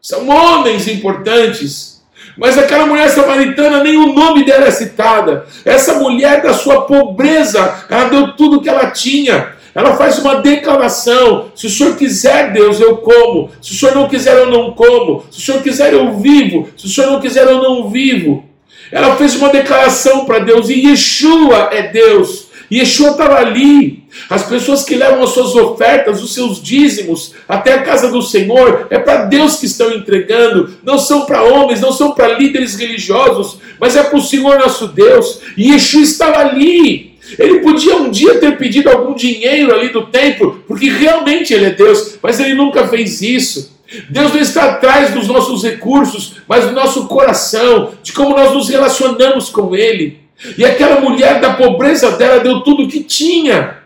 São 0.00 0.28
homens 0.28 0.88
importantes. 0.88 2.00
Mas 2.36 2.56
aquela 2.56 2.86
mulher 2.86 3.10
samaritana, 3.10 3.82
nem 3.82 3.96
o 3.96 4.12
nome 4.12 4.44
dela 4.44 4.66
é 4.66 4.70
citada. 4.70 5.46
Essa 5.64 5.94
mulher 5.94 6.42
da 6.42 6.54
sua 6.54 6.82
pobreza, 6.82 7.84
ela 7.88 8.08
deu 8.08 8.32
tudo 8.36 8.58
o 8.58 8.62
que 8.62 8.68
ela 8.68 8.90
tinha. 8.90 9.54
Ela 9.74 9.96
faz 9.96 10.18
uma 10.18 10.36
declaração: 10.36 11.50
se 11.54 11.66
o 11.66 11.70
senhor 11.70 11.96
quiser, 11.96 12.52
Deus, 12.52 12.80
eu 12.80 12.96
como. 12.98 13.50
Se 13.60 13.72
o 13.72 13.74
senhor 13.74 13.94
não 13.94 14.08
quiser, 14.08 14.36
eu 14.36 14.50
não 14.50 14.72
como. 14.72 15.24
Se 15.30 15.38
o 15.38 15.42
senhor 15.42 15.62
quiser, 15.62 15.92
eu 15.92 16.18
vivo. 16.18 16.68
Se 16.76 16.86
o 16.86 16.88
senhor 16.88 17.10
não 17.10 17.20
quiser, 17.20 17.46
eu 17.46 17.62
não 17.62 17.90
vivo. 17.90 18.44
Ela 18.90 19.16
fez 19.16 19.36
uma 19.36 19.50
declaração 19.50 20.24
para 20.24 20.40
Deus 20.40 20.68
e 20.68 20.86
Yeshua 20.86 21.68
é 21.72 21.88
Deus. 21.88 22.49
Yeshua 22.72 23.10
estava 23.10 23.36
ali. 23.36 24.04
As 24.28 24.44
pessoas 24.44 24.84
que 24.84 24.94
levam 24.94 25.22
as 25.22 25.30
suas 25.30 25.54
ofertas, 25.54 26.22
os 26.22 26.34
seus 26.34 26.62
dízimos 26.62 27.34
até 27.48 27.74
a 27.74 27.82
casa 27.82 28.10
do 28.10 28.22
Senhor, 28.22 28.86
é 28.90 28.98
para 28.98 29.24
Deus 29.24 29.56
que 29.56 29.66
estão 29.66 29.92
entregando. 29.92 30.74
Não 30.82 30.98
são 30.98 31.26
para 31.26 31.42
homens, 31.42 31.80
não 31.80 31.92
são 31.92 32.12
para 32.12 32.36
líderes 32.38 32.74
religiosos, 32.74 33.58
mas 33.78 33.96
é 33.96 34.02
para 34.02 34.18
o 34.18 34.22
Senhor 34.22 34.58
nosso 34.58 34.88
Deus. 34.88 35.40
E 35.56 35.72
Yeshua 35.72 36.02
estava 36.02 36.38
ali. 36.38 37.10
Ele 37.38 37.60
podia 37.60 37.96
um 37.96 38.10
dia 38.10 38.38
ter 38.38 38.56
pedido 38.58 38.88
algum 38.88 39.14
dinheiro 39.14 39.72
ali 39.72 39.90
do 39.90 40.06
templo, 40.06 40.64
porque 40.66 40.88
realmente 40.88 41.54
ele 41.54 41.66
é 41.66 41.70
Deus, 41.70 42.18
mas 42.22 42.40
ele 42.40 42.54
nunca 42.54 42.88
fez 42.88 43.22
isso. 43.22 43.78
Deus 44.08 44.32
não 44.32 44.40
está 44.40 44.64
atrás 44.66 45.12
dos 45.12 45.26
nossos 45.26 45.64
recursos, 45.64 46.36
mas 46.48 46.64
do 46.64 46.72
nosso 46.72 47.06
coração, 47.06 47.92
de 48.02 48.12
como 48.12 48.36
nós 48.36 48.54
nos 48.54 48.68
relacionamos 48.68 49.48
com 49.48 49.74
Ele. 49.74 50.20
E 50.56 50.64
aquela 50.64 51.00
mulher, 51.00 51.40
da 51.40 51.54
pobreza 51.54 52.12
dela, 52.12 52.40
deu 52.40 52.60
tudo 52.60 52.84
o 52.84 52.88
que 52.88 53.02
tinha. 53.02 53.78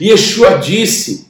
E 0.00 0.10
Yeshua 0.10 0.58
disse: 0.58 1.28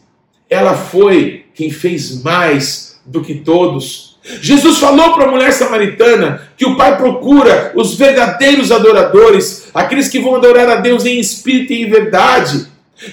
ela 0.49 0.75
foi 0.75 1.47
quem 1.55 1.71
fez 1.71 2.23
mais 2.23 3.01
do 3.07 3.23
que 3.23 3.37
todos 3.37 4.09
Jesus 4.41 4.79
falou 4.79 5.15
para 5.15 5.25
a 5.25 5.31
mulher 5.31 5.53
samaritana 5.53 6.49
que 6.57 6.67
o 6.67 6.77
Pai 6.77 6.97
procura 6.97 7.73
os 7.75 7.95
verdadeiros 7.95 8.71
adoradores, 8.71 9.69
aqueles 9.73 10.09
que 10.09 10.19
vão 10.19 10.35
adorar 10.37 10.69
a 10.69 10.77
Deus 10.77 11.07
em 11.07 11.19
espírito 11.19 11.73
e 11.73 11.83
em 11.83 11.91
verdade. 11.91 12.67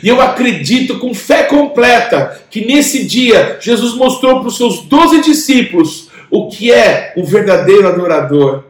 E 0.03 0.07
eu 0.09 0.19
acredito 0.19 0.99
com 0.99 1.13
fé 1.13 1.43
completa 1.43 2.41
que 2.49 2.65
nesse 2.65 3.05
dia 3.05 3.57
Jesus 3.61 3.95
mostrou 3.95 4.39
para 4.39 4.49
os 4.49 4.57
seus 4.57 4.81
doze 4.81 5.21
discípulos 5.21 6.09
o 6.29 6.49
que 6.49 6.71
é 6.71 7.13
um 7.15 7.23
verdadeiro 7.23 7.87
adorador. 7.87 8.63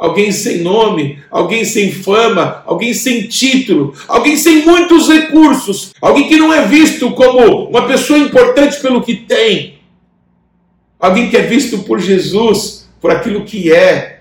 Alguém 0.00 0.32
sem 0.32 0.62
nome, 0.62 1.18
alguém 1.30 1.62
sem 1.62 1.92
fama, 1.92 2.62
alguém 2.64 2.94
sem 2.94 3.28
título, 3.28 3.92
alguém 4.08 4.34
sem 4.34 4.64
muitos 4.64 5.08
recursos, 5.08 5.92
alguém 6.00 6.26
que 6.26 6.38
não 6.38 6.50
é 6.50 6.64
visto 6.64 7.10
como 7.10 7.68
uma 7.68 7.86
pessoa 7.86 8.18
importante 8.18 8.80
pelo 8.80 9.02
que 9.02 9.14
tem, 9.14 9.80
Alguém 11.00 11.30
que 11.30 11.36
é 11.36 11.40
visto 11.40 11.78
por 11.78 11.98
Jesus, 11.98 12.86
por 13.00 13.10
aquilo 13.10 13.44
que 13.44 13.72
é. 13.72 14.20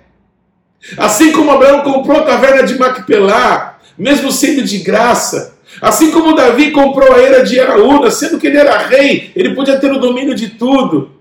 Assim 0.98 1.34
como 1.34 1.52
Abraão 1.52 1.82
comprou 1.82 2.18
a 2.18 2.26
caverna 2.26 2.64
de 2.64 2.80
Macpelá, 2.80 3.80
mesmo 3.98 4.32
sendo 4.32 4.64
de 4.64 4.78
graça. 4.78 5.58
Assim 5.82 6.10
como 6.10 6.34
Davi 6.34 6.72
comprou 6.72 7.14
a 7.14 7.20
era 7.20 7.44
de 7.44 7.60
Araúna, 7.60 8.10
sendo 8.10 8.40
que 8.40 8.48
ele 8.48 8.58
era 8.58 8.78
rei, 8.78 9.30
ele 9.36 9.54
podia 9.54 9.78
ter 9.78 9.92
o 9.92 10.00
domínio 10.00 10.34
de 10.34 10.50
tudo. 10.52 11.12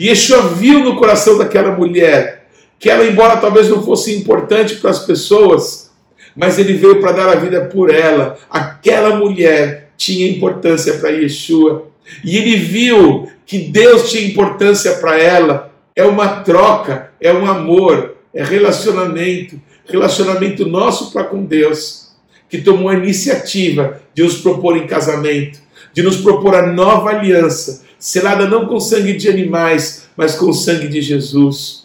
E 0.00 0.08
Yeshua 0.08 0.48
viu 0.48 0.80
no 0.80 0.96
coração 0.96 1.38
daquela 1.38 1.70
mulher 1.70 2.43
que 2.78 2.90
ela, 2.90 3.04
embora 3.04 3.36
talvez 3.36 3.68
não 3.68 3.82
fosse 3.82 4.14
importante 4.14 4.76
para 4.76 4.90
as 4.90 5.00
pessoas, 5.00 5.90
mas 6.36 6.58
ele 6.58 6.74
veio 6.74 7.00
para 7.00 7.12
dar 7.12 7.28
a 7.28 7.36
vida 7.36 7.64
por 7.66 7.92
ela. 7.92 8.36
Aquela 8.50 9.16
mulher 9.16 9.90
tinha 9.96 10.28
importância 10.28 10.94
para 10.94 11.10
Yeshua. 11.10 11.88
E 12.22 12.36
ele 12.36 12.56
viu 12.56 13.28
que 13.46 13.58
Deus 13.58 14.10
tinha 14.10 14.26
importância 14.26 14.94
para 14.94 15.18
ela. 15.18 15.72
É 15.94 16.04
uma 16.04 16.40
troca, 16.40 17.10
é 17.20 17.32
um 17.32 17.46
amor, 17.46 18.16
é 18.34 18.42
relacionamento, 18.42 19.60
relacionamento 19.86 20.66
nosso 20.66 21.12
para 21.12 21.24
com 21.24 21.44
Deus, 21.44 22.14
que 22.48 22.60
tomou 22.60 22.88
a 22.88 22.94
iniciativa 22.94 24.00
de 24.12 24.22
nos 24.22 24.38
propor 24.38 24.76
em 24.76 24.86
casamento, 24.86 25.60
de 25.92 26.02
nos 26.02 26.16
propor 26.16 26.54
a 26.56 26.66
nova 26.66 27.10
aliança, 27.10 27.84
selada 27.98 28.48
não 28.48 28.66
com 28.66 28.80
sangue 28.80 29.14
de 29.14 29.28
animais, 29.28 30.08
mas 30.16 30.34
com 30.34 30.52
sangue 30.52 30.88
de 30.88 31.00
Jesus. 31.00 31.83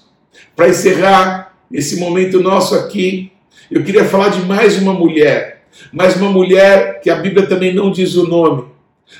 Para 0.59 0.67
encerrar 0.67 1.53
esse 1.71 1.95
momento 2.01 2.41
nosso 2.41 2.75
aqui, 2.75 3.31
eu 3.71 3.81
queria 3.81 4.03
falar 4.03 4.27
de 4.27 4.41
mais 4.41 4.77
uma 4.77 4.93
mulher, 4.93 5.63
mais 5.89 6.17
uma 6.17 6.29
mulher 6.29 6.99
que 6.99 7.09
a 7.09 7.15
Bíblia 7.15 7.47
também 7.47 7.73
não 7.73 7.89
diz 7.89 8.17
o 8.17 8.27
nome, 8.27 8.65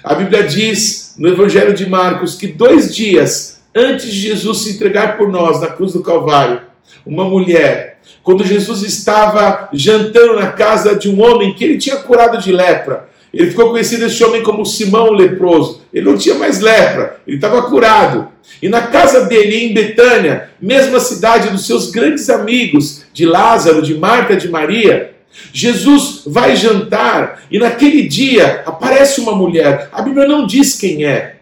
a 0.04 0.16
Bíblia 0.16 0.44
diz 0.44 1.16
no 1.18 1.30
Evangelho 1.30 1.74
de 1.74 1.90
Marcos 1.90 2.36
que 2.36 2.46
dois 2.46 2.94
dias 2.94 3.62
antes 3.74 4.08
de 4.12 4.20
Jesus 4.20 4.58
se 4.58 4.72
entregar 4.72 5.18
por 5.18 5.30
nós 5.30 5.62
na 5.62 5.68
cruz 5.68 5.94
do 5.94 6.04
Calvário, 6.04 6.64
uma 7.06 7.24
mulher, 7.24 8.02
quando 8.22 8.44
Jesus 8.44 8.84
estava 8.84 9.70
jantando 9.72 10.36
na 10.36 10.52
casa 10.52 10.94
de 10.94 11.10
um 11.10 11.22
homem 11.22 11.54
que 11.54 11.64
ele 11.64 11.78
tinha 11.78 11.96
curado 11.96 12.38
de 12.38 12.52
lepra. 12.52 13.08
Ele 13.34 13.50
ficou 13.50 13.70
conhecido 13.70 14.06
esse 14.06 14.24
homem 14.24 14.42
como 14.42 14.66
Simão 14.66 15.12
leproso. 15.12 15.82
Ele 15.94 16.10
não 16.10 16.18
tinha 16.18 16.36
mais 16.36 16.60
lepra, 16.60 17.18
ele 17.28 17.38
estava 17.38 17.62
curado. 17.64 18.28
E 18.62 18.68
na 18.68 18.82
casa 18.82 19.26
dele, 19.26 19.66
em 19.66 19.74
Betânia, 19.74 20.50
mesma 20.60 21.00
cidade 21.00 21.50
dos 21.50 21.68
seus 21.68 21.92
grandes 21.92 22.30
amigos, 22.30 23.04
de 23.14 23.26
Lázaro, 23.26 23.82
de 23.82 23.96
Marta, 23.96 24.36
de 24.36 24.50
Maria, 24.50 25.14
Jesus 25.54 26.24
vai 26.26 26.56
jantar 26.56 27.44
e 27.52 27.60
naquele 27.60 28.08
dia 28.08 28.64
aparece 28.66 29.22
uma 29.22 29.36
mulher. 29.36 29.90
A 29.92 30.02
Bíblia 30.02 30.28
não 30.28 30.46
diz 30.46 30.76
quem 30.76 31.06
é. 31.06 31.38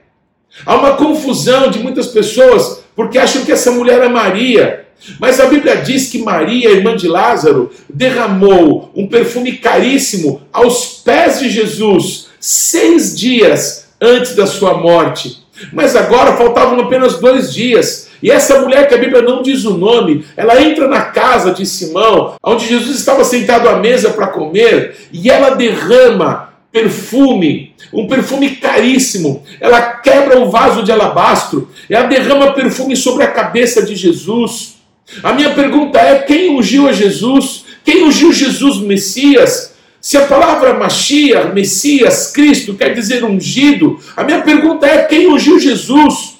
Há 0.66 0.76
uma 0.76 0.96
confusão 0.96 1.70
de 1.70 1.80
muitas 1.80 2.08
pessoas 2.08 2.84
porque 2.96 3.18
acham 3.18 3.46
que 3.46 3.52
essa 3.52 3.72
mulher 3.72 4.02
é 4.02 4.10
Maria. 4.10 4.87
Mas 5.20 5.40
a 5.40 5.46
Bíblia 5.46 5.78
diz 5.78 6.10
que 6.10 6.20
Maria, 6.20 6.72
irmã 6.72 6.96
de 6.96 7.08
Lázaro, 7.08 7.72
derramou 7.90 8.92
um 8.96 9.08
perfume 9.08 9.54
caríssimo 9.54 10.42
aos 10.52 11.02
pés 11.04 11.40
de 11.40 11.50
Jesus 11.50 12.28
seis 12.40 13.18
dias 13.18 13.88
antes 14.02 14.36
da 14.36 14.46
sua 14.46 14.76
morte. 14.76 15.44
Mas 15.74 15.96
agora 15.96 16.38
faltavam 16.38 16.80
apenas 16.80 17.20
dois 17.20 17.54
dias. 17.54 18.08
E 18.22 18.32
essa 18.32 18.62
mulher 18.62 18.88
que 18.88 18.96
a 18.96 18.98
Bíblia 18.98 19.22
não 19.22 19.42
diz 19.42 19.64
o 19.66 19.78
nome, 19.78 20.26
ela 20.36 20.62
entra 20.62 20.88
na 20.88 21.02
casa 21.02 21.52
de 21.52 21.66
Simão, 21.66 22.36
onde 22.44 22.68
Jesus 22.68 22.98
estava 22.98 23.24
sentado 23.24 23.70
à 23.70 23.78
mesa 23.78 24.10
para 24.10 24.28
comer, 24.28 24.96
e 25.12 25.30
ela 25.30 25.52
derrama 25.52 26.54
perfume, 26.72 27.76
um 27.94 28.08
perfume 28.08 28.56
caríssimo. 28.56 29.44
Ela 29.60 29.82
quebra 29.82 30.40
o 30.40 30.50
vaso 30.50 30.84
de 30.84 30.92
alabastro, 30.92 31.70
ela 31.90 32.08
derrama 32.08 32.54
perfume 32.54 32.96
sobre 32.96 33.24
a 33.24 33.32
cabeça 33.32 33.84
de 33.84 33.96
Jesus. 33.96 34.77
A 35.24 35.34
minha 35.34 35.52
pergunta 35.52 36.00
é: 36.00 36.20
quem 36.20 36.50
ungiu 36.50 36.88
a 36.88 36.94
Jesus? 36.94 37.66
Quem 37.84 38.04
ungiu 38.04 38.34
Jesus 38.34 38.78
Messias? 38.78 39.76
Se 40.00 40.18
a 40.18 40.26
palavra 40.26 40.74
Mashiach, 40.74 41.54
Messias, 41.54 42.32
Cristo 42.32 42.76
quer 42.76 42.94
dizer 42.94 43.24
ungido, 43.24 44.00
a 44.16 44.24
minha 44.24 44.42
pergunta 44.42 44.86
é: 44.86 45.04
quem 45.04 45.28
ungiu 45.28 45.60
Jesus? 45.60 46.38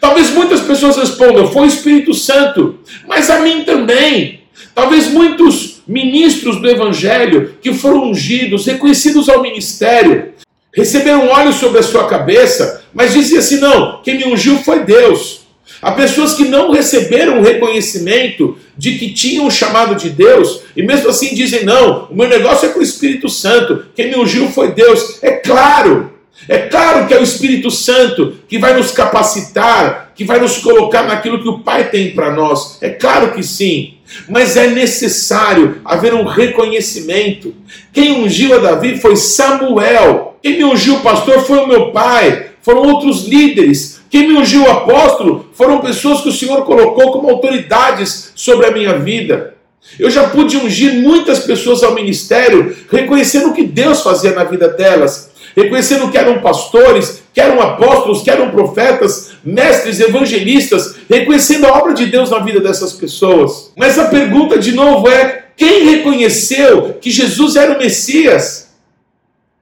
Talvez 0.00 0.30
muitas 0.30 0.60
pessoas 0.60 0.96
respondam: 0.96 1.50
foi 1.50 1.62
o 1.62 1.68
Espírito 1.68 2.14
Santo, 2.14 2.78
mas 3.06 3.30
a 3.30 3.40
mim 3.40 3.64
também. 3.64 4.40
Talvez 4.74 5.08
muitos 5.08 5.82
ministros 5.86 6.60
do 6.60 6.68
Evangelho 6.68 7.54
que 7.62 7.72
foram 7.72 8.10
ungidos, 8.10 8.66
reconhecidos 8.66 9.28
ao 9.28 9.40
ministério, 9.40 10.34
receberam 10.74 11.28
óleo 11.28 11.52
sobre 11.52 11.78
a 11.78 11.82
sua 11.82 12.06
cabeça, 12.06 12.84
mas 12.92 13.14
diziam 13.14 13.38
assim: 13.38 13.58
não, 13.58 14.02
quem 14.02 14.18
me 14.18 14.26
ungiu 14.26 14.58
foi 14.58 14.80
Deus. 14.80 15.45
Há 15.80 15.92
pessoas 15.92 16.34
que 16.34 16.44
não 16.44 16.70
receberam 16.70 17.38
o 17.38 17.42
reconhecimento 17.42 18.56
de 18.76 18.98
que 18.98 19.12
tinham 19.12 19.46
o 19.46 19.50
chamado 19.50 19.94
de 19.94 20.10
Deus 20.10 20.62
e 20.76 20.82
mesmo 20.82 21.08
assim 21.08 21.34
dizem: 21.34 21.64
não, 21.64 22.08
o 22.10 22.16
meu 22.16 22.28
negócio 22.28 22.68
é 22.68 22.72
com 22.72 22.80
o 22.80 22.82
Espírito 22.82 23.28
Santo, 23.28 23.86
quem 23.94 24.10
me 24.10 24.16
ungiu 24.16 24.48
foi 24.48 24.72
Deus. 24.72 25.18
É 25.22 25.32
claro, 25.32 26.12
é 26.48 26.58
claro 26.58 27.06
que 27.06 27.14
é 27.14 27.18
o 27.18 27.22
Espírito 27.22 27.70
Santo 27.70 28.34
que 28.48 28.58
vai 28.58 28.76
nos 28.76 28.90
capacitar, 28.90 30.12
que 30.14 30.24
vai 30.24 30.38
nos 30.38 30.58
colocar 30.58 31.02
naquilo 31.02 31.42
que 31.42 31.48
o 31.48 31.60
Pai 31.60 31.90
tem 31.90 32.10
para 32.10 32.30
nós. 32.32 32.78
É 32.80 32.90
claro 32.90 33.32
que 33.32 33.42
sim. 33.42 33.94
Mas 34.28 34.56
é 34.56 34.68
necessário 34.68 35.80
haver 35.84 36.14
um 36.14 36.24
reconhecimento. 36.24 37.54
Quem 37.92 38.12
ungiu 38.12 38.54
a 38.54 38.58
Davi 38.58 38.96
foi 38.98 39.16
Samuel. 39.16 40.38
Quem 40.40 40.58
me 40.58 40.64
ungiu, 40.64 41.00
pastor, 41.00 41.44
foi 41.44 41.58
o 41.58 41.66
meu 41.66 41.90
pai. 41.90 42.50
Foram 42.62 42.82
outros 42.82 43.24
líderes 43.26 43.95
quem 44.10 44.28
me 44.28 44.34
ungiu 44.34 44.70
apóstolo 44.70 45.46
foram 45.54 45.80
pessoas 45.80 46.20
que 46.20 46.28
o 46.28 46.32
Senhor 46.32 46.64
colocou 46.64 47.12
como 47.12 47.28
autoridades 47.28 48.32
sobre 48.34 48.66
a 48.66 48.70
minha 48.70 48.98
vida. 48.98 49.54
Eu 49.98 50.10
já 50.10 50.28
pude 50.28 50.56
ungir 50.56 50.94
muitas 50.94 51.40
pessoas 51.40 51.82
ao 51.82 51.94
ministério, 51.94 52.76
reconhecendo 52.90 53.50
o 53.50 53.54
que 53.54 53.62
Deus 53.62 54.02
fazia 54.02 54.32
na 54.32 54.44
vida 54.44 54.68
delas, 54.68 55.30
reconhecendo 55.56 56.10
que 56.10 56.18
eram 56.18 56.40
pastores, 56.40 57.22
que 57.32 57.40
eram 57.40 57.60
apóstolos, 57.60 58.22
que 58.22 58.30
eram 58.30 58.50
profetas, 58.50 59.32
mestres, 59.44 60.00
evangelistas, 60.00 60.96
reconhecendo 61.08 61.66
a 61.66 61.78
obra 61.78 61.94
de 61.94 62.06
Deus 62.06 62.30
na 62.30 62.40
vida 62.40 62.60
dessas 62.60 62.92
pessoas. 62.92 63.72
Mas 63.76 63.98
a 63.98 64.06
pergunta 64.06 64.58
de 64.58 64.72
novo 64.72 65.08
é: 65.08 65.46
quem 65.56 65.88
reconheceu 65.88 66.96
que 67.00 67.10
Jesus 67.10 67.56
era 67.56 67.74
o 67.74 67.78
Messias? 67.78 68.74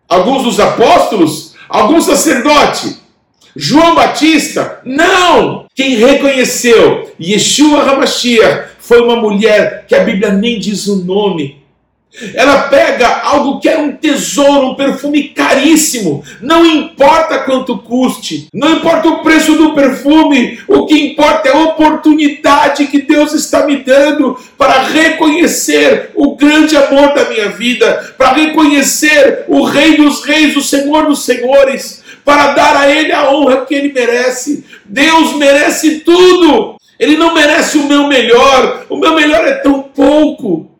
Alguns 0.08 0.42
dos 0.42 0.60
apóstolos? 0.60 1.54
Algum 1.68 2.00
sacerdote? 2.00 3.03
João 3.56 3.94
Batista? 3.94 4.80
Não! 4.84 5.66
Quem 5.74 5.96
reconheceu 5.96 7.10
Yeshua 7.20 7.82
Hamashiach 7.82 8.70
foi 8.78 9.00
uma 9.00 9.16
mulher 9.16 9.84
que 9.86 9.94
a 9.94 10.02
Bíblia 10.02 10.32
nem 10.32 10.58
diz 10.58 10.86
o 10.88 11.04
nome. 11.04 11.62
Ela 12.32 12.68
pega 12.68 13.22
algo 13.24 13.58
que 13.58 13.68
é 13.68 13.76
um 13.76 13.90
tesouro, 13.90 14.68
um 14.68 14.74
perfume 14.76 15.30
caríssimo, 15.30 16.22
não 16.40 16.64
importa 16.64 17.40
quanto 17.40 17.78
custe, 17.78 18.46
não 18.54 18.76
importa 18.76 19.08
o 19.08 19.18
preço 19.18 19.54
do 19.54 19.74
perfume, 19.74 20.60
o 20.68 20.86
que 20.86 20.96
importa 20.96 21.48
é 21.48 21.52
a 21.52 21.62
oportunidade 21.64 22.86
que 22.86 23.02
Deus 23.02 23.32
está 23.32 23.66
me 23.66 23.78
dando 23.78 24.38
para 24.56 24.82
reconhecer 24.82 26.12
o 26.14 26.36
grande 26.36 26.76
amor 26.76 27.14
da 27.14 27.28
minha 27.28 27.48
vida, 27.48 28.14
para 28.16 28.34
reconhecer 28.34 29.44
o 29.48 29.64
Rei 29.64 29.96
dos 29.96 30.24
Reis, 30.24 30.56
o 30.56 30.62
Senhor 30.62 31.06
dos 31.06 31.24
Senhores 31.24 32.03
para 32.24 32.52
dar 32.54 32.76
a 32.76 32.90
Ele 32.90 33.12
a 33.12 33.30
honra 33.30 33.64
que 33.66 33.74
Ele 33.74 33.92
merece. 33.92 34.64
Deus 34.84 35.34
merece 35.34 36.00
tudo. 36.00 36.76
Ele 36.98 37.16
não 37.16 37.34
merece 37.34 37.78
o 37.78 37.86
meu 37.86 38.06
melhor. 38.06 38.86
O 38.88 38.96
meu 38.96 39.14
melhor 39.14 39.46
é 39.46 39.54
tão 39.54 39.82
pouco. 39.82 40.70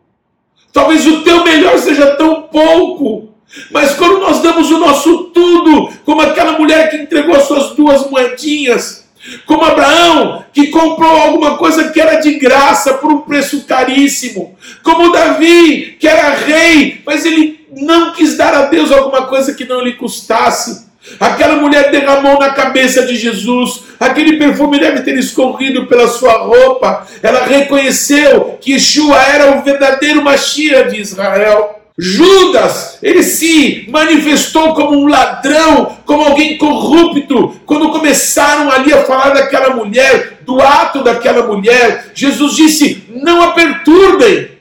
Talvez 0.73 1.05
o 1.05 1.21
teu 1.21 1.43
melhor 1.43 1.77
seja 1.77 2.15
tão 2.15 2.43
pouco. 2.43 3.29
Mas 3.71 3.93
quando 3.93 4.19
nós 4.19 4.41
damos 4.41 4.69
o 4.69 4.77
nosso 4.77 5.25
tudo, 5.25 5.89
como 6.03 6.21
aquela 6.21 6.57
mulher 6.57 6.89
que 6.89 6.97
entregou 6.97 7.35
as 7.35 7.43
suas 7.43 7.75
duas 7.75 8.09
moedinhas, 8.09 9.05
como 9.45 9.63
Abraão, 9.63 10.43
que 10.53 10.67
comprou 10.67 11.09
alguma 11.09 11.57
coisa 11.57 11.89
que 11.91 11.99
era 11.99 12.19
de 12.19 12.33
graça 12.33 12.95
por 12.95 13.11
um 13.11 13.21
preço 13.21 13.65
caríssimo, 13.65 14.55
como 14.83 15.11
Davi, 15.11 15.97
que 15.99 16.07
era 16.07 16.35
rei, 16.35 17.01
mas 17.05 17.25
ele 17.25 17.65
não 17.71 18.13
quis 18.13 18.37
dar 18.37 18.53
a 18.53 18.63
Deus 18.63 18.91
alguma 18.91 19.27
coisa 19.27 19.53
que 19.53 19.65
não 19.65 19.81
lhe 19.81 19.93
custasse. 19.93 20.84
Aquela 21.19 21.55
mulher 21.55 21.91
derramou 21.91 22.39
na 22.39 22.49
cabeça 22.49 23.05
de 23.05 23.15
Jesus, 23.15 23.83
aquele 23.99 24.37
perfume 24.37 24.79
deve 24.79 25.01
ter 25.01 25.17
escorrido 25.17 25.85
pela 25.85 26.07
sua 26.07 26.33
roupa. 26.39 27.05
Ela 27.21 27.45
reconheceu 27.45 28.57
que 28.59 28.73
Yeshua 28.73 29.17
era 29.21 29.57
o 29.57 29.63
verdadeiro 29.63 30.21
Mashiach 30.21 30.91
de 30.91 30.99
Israel. 30.99 31.79
Judas, 31.97 32.99
ele 33.01 33.23
se 33.23 33.87
manifestou 33.89 34.73
como 34.73 34.97
um 34.97 35.07
ladrão, 35.07 35.97
como 36.05 36.25
alguém 36.25 36.57
corrupto. 36.57 37.55
Quando 37.65 37.91
começaram 37.91 38.69
ali 38.69 38.93
a 38.93 39.05
falar 39.05 39.29
daquela 39.29 39.73
mulher, 39.73 40.39
do 40.45 40.61
ato 40.61 41.03
daquela 41.03 41.47
mulher, 41.47 42.11
Jesus 42.13 42.53
disse: 42.53 43.05
Não 43.09 43.41
a 43.41 43.51
perturbem. 43.51 44.55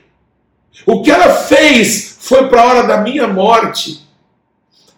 O 0.87 1.03
que 1.03 1.11
ela 1.11 1.31
fez 1.31 2.19
foi 2.21 2.47
para 2.47 2.61
a 2.61 2.67
hora 2.67 2.83
da 2.85 2.99
minha 2.99 3.27
morte. 3.27 4.04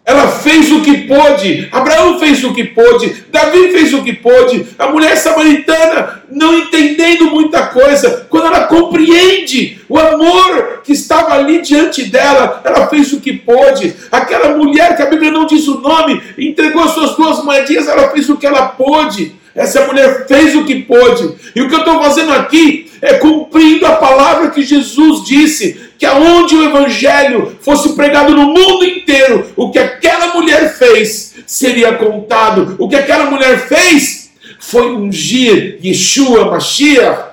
Ela 0.07 0.29
fez 0.29 0.71
o 0.71 0.79
que 0.79 0.99
pôde. 0.99 1.67
Abraão 1.69 2.17
fez 2.17 2.41
o 2.41 2.53
que 2.53 2.63
pôde. 2.63 3.25
Davi 3.29 3.73
fez 3.73 3.93
o 3.93 4.01
que 4.01 4.13
pôde. 4.13 4.65
A 4.79 4.87
mulher 4.87 5.17
samaritana, 5.17 6.23
não 6.31 6.57
entendendo 6.57 7.25
muita 7.25 7.67
coisa, 7.67 8.25
quando 8.29 8.47
ela 8.47 8.67
compreende 8.67 9.77
o 9.89 9.99
amor 9.99 10.79
que 10.81 10.93
estava 10.93 11.33
ali 11.33 11.61
diante 11.61 12.05
dela, 12.05 12.61
ela 12.63 12.87
fez 12.87 13.11
o 13.11 13.19
que 13.19 13.33
pôde. 13.33 13.93
Aquela 14.09 14.55
mulher 14.55 14.95
que 14.95 15.01
a 15.01 15.07
Bíblia 15.07 15.29
não 15.29 15.45
diz 15.45 15.67
o 15.67 15.81
nome, 15.81 16.21
entregou 16.37 16.87
suas 16.87 17.17
duas 17.17 17.43
moedinhas, 17.43 17.89
ela 17.89 18.09
fez 18.09 18.29
o 18.29 18.37
que 18.37 18.47
ela 18.47 18.67
pôde. 18.67 19.35
Essa 19.53 19.85
mulher 19.87 20.25
fez 20.25 20.55
o 20.55 20.63
que 20.63 20.83
pôde. 20.83 21.35
E 21.53 21.61
o 21.61 21.67
que 21.67 21.75
eu 21.75 21.79
estou 21.79 22.01
fazendo 22.01 22.31
aqui 22.31 22.86
é 23.01 23.15
cumprindo 23.15 23.85
a 23.85 23.95
palavra 23.95 24.49
que 24.49 24.63
Jesus 24.63 25.25
disse 25.25 25.91
que 25.97 26.05
aonde 26.05 26.55
o 26.55 26.63
evangelho 26.63 27.57
fosse 27.61 27.93
pregado 27.93 28.33
no 28.33 28.47
mundo 28.47 28.85
inteiro, 28.85 29.51
o 29.55 29.71
que 29.71 29.79
aquela 29.79 30.33
mulher 30.33 30.75
fez 30.77 31.35
seria 31.45 31.95
contado. 31.95 32.75
O 32.79 32.87
que 32.87 32.95
aquela 32.95 33.29
mulher 33.29 33.67
fez 33.67 34.31
foi 34.59 34.91
ungir 34.93 35.79
Yeshua 35.83 36.51
Mashiach 36.51 37.27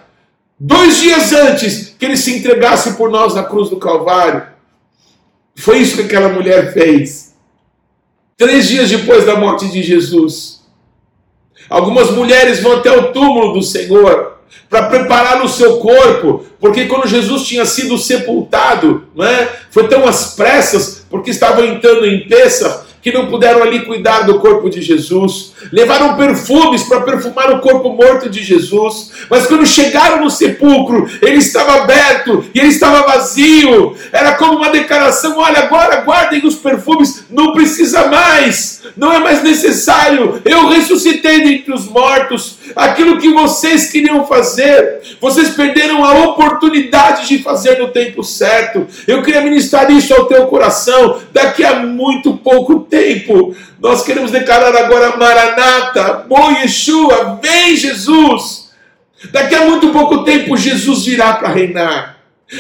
dois 0.59 0.99
dias 0.99 1.33
antes 1.33 1.95
que 1.99 2.05
ele 2.05 2.17
se 2.17 2.37
entregasse 2.37 2.95
por 2.95 3.11
nós 3.11 3.35
na 3.35 3.43
cruz 3.43 3.69
do 3.69 3.77
Calvário. 3.77 4.47
Foi 5.57 5.79
isso 5.79 5.97
que 5.97 6.03
aquela 6.03 6.29
mulher 6.29 6.73
fez. 6.73 7.35
Três 8.37 8.69
dias 8.69 8.91
depois 8.91 9.25
da 9.25 9.37
morte 9.37 9.69
de 9.69 9.83
Jesus, 9.83 10.65
algumas 11.71 12.11
mulheres 12.11 12.61
vão 12.61 12.79
até 12.79 12.91
o 12.91 13.13
túmulo 13.13 13.53
do 13.53 13.63
Senhor 13.63 14.34
para 14.69 14.87
preparar 14.87 15.45
o 15.45 15.49
seu 15.49 15.79
corpo, 15.79 16.45
porque 16.59 16.87
quando 16.87 17.07
Jesus 17.07 17.47
tinha 17.47 17.65
sido 17.65 17.97
sepultado, 17.97 19.05
né, 19.15 19.49
foi 19.71 19.87
tão 19.89 20.07
às 20.07 20.35
pressas, 20.35 21.05
porque 21.09 21.31
estava 21.31 21.65
entrando 21.65 22.07
em 22.07 22.27
peça, 22.27 22.87
que 23.05 23.13
não 23.13 23.27
puderam 23.27 23.63
ali 23.63 23.85
cuidar 23.85 24.23
do 24.23 24.39
corpo 24.39 24.71
de 24.71 24.81
Jesus, 24.81 25.53
levaram 25.71 26.17
perfumes 26.17 26.85
para 26.85 27.03
perfumar 27.03 27.51
o 27.53 27.61
corpo 27.61 27.91
morto 27.91 28.31
de 28.31 28.43
Jesus, 28.43 29.11
mas 29.29 29.47
quando 29.47 29.67
chegaram 29.67 30.25
no 30.25 30.31
sepulcro, 30.31 31.07
ele 31.21 31.37
estava 31.37 31.83
aberto 31.83 32.47
e 32.55 32.59
ele 32.59 32.69
estava 32.69 33.07
vazio. 33.07 33.95
Era 34.11 34.33
como 34.37 34.57
uma 34.57 34.71
declaração: 34.71 35.37
olha, 35.37 35.59
agora 35.59 36.01
guardem 36.01 36.47
os 36.47 36.55
perfumes, 36.55 37.27
não 37.31 37.53
precisa 37.53 38.07
mais, 38.07 38.85
não 38.97 39.13
é 39.13 39.19
mais 39.19 39.43
necessário. 39.43 40.41
Eu 40.43 40.69
ressuscitei 40.69 41.43
dentre 41.43 41.75
os 41.75 41.87
mortos. 41.87 42.57
Aquilo 42.75 43.19
que 43.19 43.29
vocês 43.29 43.91
queriam 43.91 44.27
fazer, 44.27 45.03
vocês 45.21 45.51
perderam 45.51 46.03
a 46.03 46.25
oportunidade 46.25 47.29
de 47.29 47.43
fazer 47.43 47.79
no 47.79 47.89
tempo 47.89 48.25
certo. 48.25 48.87
Eu 49.07 49.23
queria 49.23 49.43
ministrar 49.43 49.91
isso 49.91 50.15
ao 50.15 50.25
teu 50.25 50.47
coração. 50.47 51.21
Daqui 51.33 51.63
a 51.63 51.81
muito 51.81 52.35
pouco 52.39 52.81
tempo, 52.81 52.94
nós 53.81 54.03
queremos 54.03 54.31
declarar 54.31 54.75
agora 54.77 55.17
Maranata, 55.17 56.25
Bom 56.29 56.53
Yeshua, 56.53 57.39
vem 57.43 57.77
Jesus. 57.77 58.71
Daqui 59.31 59.55
a 59.55 59.67
muito 59.67 59.91
pouco 59.91 60.25
tempo, 60.25 60.57
Jesus 60.57 61.05
virá 61.05 61.35
para 61.35 61.49
reinar. 61.49 62.19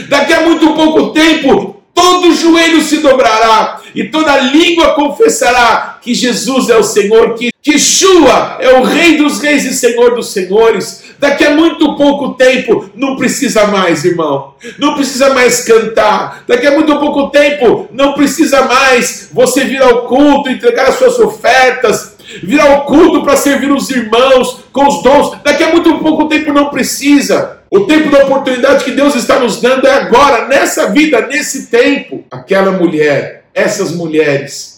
Daqui 0.09 0.32
a 0.32 0.41
muito 0.41 0.74
pouco 0.74 1.11
tempo, 1.12 1.82
todo 1.95 2.35
joelho 2.35 2.82
se 2.82 2.99
dobrará 2.99 3.80
e 3.95 4.05
toda 4.05 4.37
língua 4.37 4.95
confessará 4.95 5.99
que 6.03 6.14
Jesus 6.14 6.68
é 6.68 6.76
o 6.76 6.82
Senhor, 6.82 7.35
que 7.35 7.53
Yeshua 7.66 8.58
é 8.60 8.78
o 8.78 8.82
Rei 8.82 9.16
dos 9.16 9.40
Reis 9.40 9.64
e 9.64 9.72
Senhor 9.72 10.14
dos 10.14 10.32
Senhores. 10.32 11.02
Daqui 11.18 11.44
a 11.44 11.50
muito 11.52 11.96
pouco 11.96 12.34
tempo, 12.34 12.90
não 12.94 13.16
precisa 13.16 13.66
mais, 13.68 14.04
irmão. 14.04 14.54
Não 14.78 14.94
precisa 14.94 15.32
mais 15.32 15.64
cantar. 15.64 16.44
Daqui 16.46 16.66
a 16.66 16.72
muito 16.72 16.98
pouco 16.98 17.30
tempo, 17.30 17.88
não 17.90 18.12
precisa 18.12 18.62
mais 18.66 19.30
você 19.32 19.64
vir 19.64 19.80
ao 19.80 20.02
culto, 20.06 20.50
entregar 20.50 20.88
as 20.88 20.96
suas 20.96 21.18
ofertas, 21.18 22.16
vir 22.42 22.60
ao 22.60 22.84
culto 22.84 23.22
para 23.22 23.36
servir 23.36 23.72
os 23.72 23.88
irmãos 23.88 24.60
com 24.70 24.86
os 24.86 25.02
dons. 25.02 25.38
Daqui 25.42 25.64
a 25.64 25.70
muito 25.70 25.98
pouco 26.00 26.28
tempo 26.28 26.52
não 26.52 26.68
precisa. 26.68 27.60
O 27.70 27.80
tempo 27.86 28.10
da 28.10 28.24
oportunidade 28.24 28.84
que 28.84 28.90
Deus 28.90 29.14
está 29.14 29.38
nos 29.40 29.60
dando 29.62 29.86
é 29.86 29.92
agora, 29.92 30.46
nessa 30.48 30.90
vida, 30.90 31.26
nesse 31.26 31.68
tempo. 31.68 32.24
Aquela 32.30 32.72
mulher, 32.72 33.46
essas 33.54 33.90
mulheres, 33.90 34.73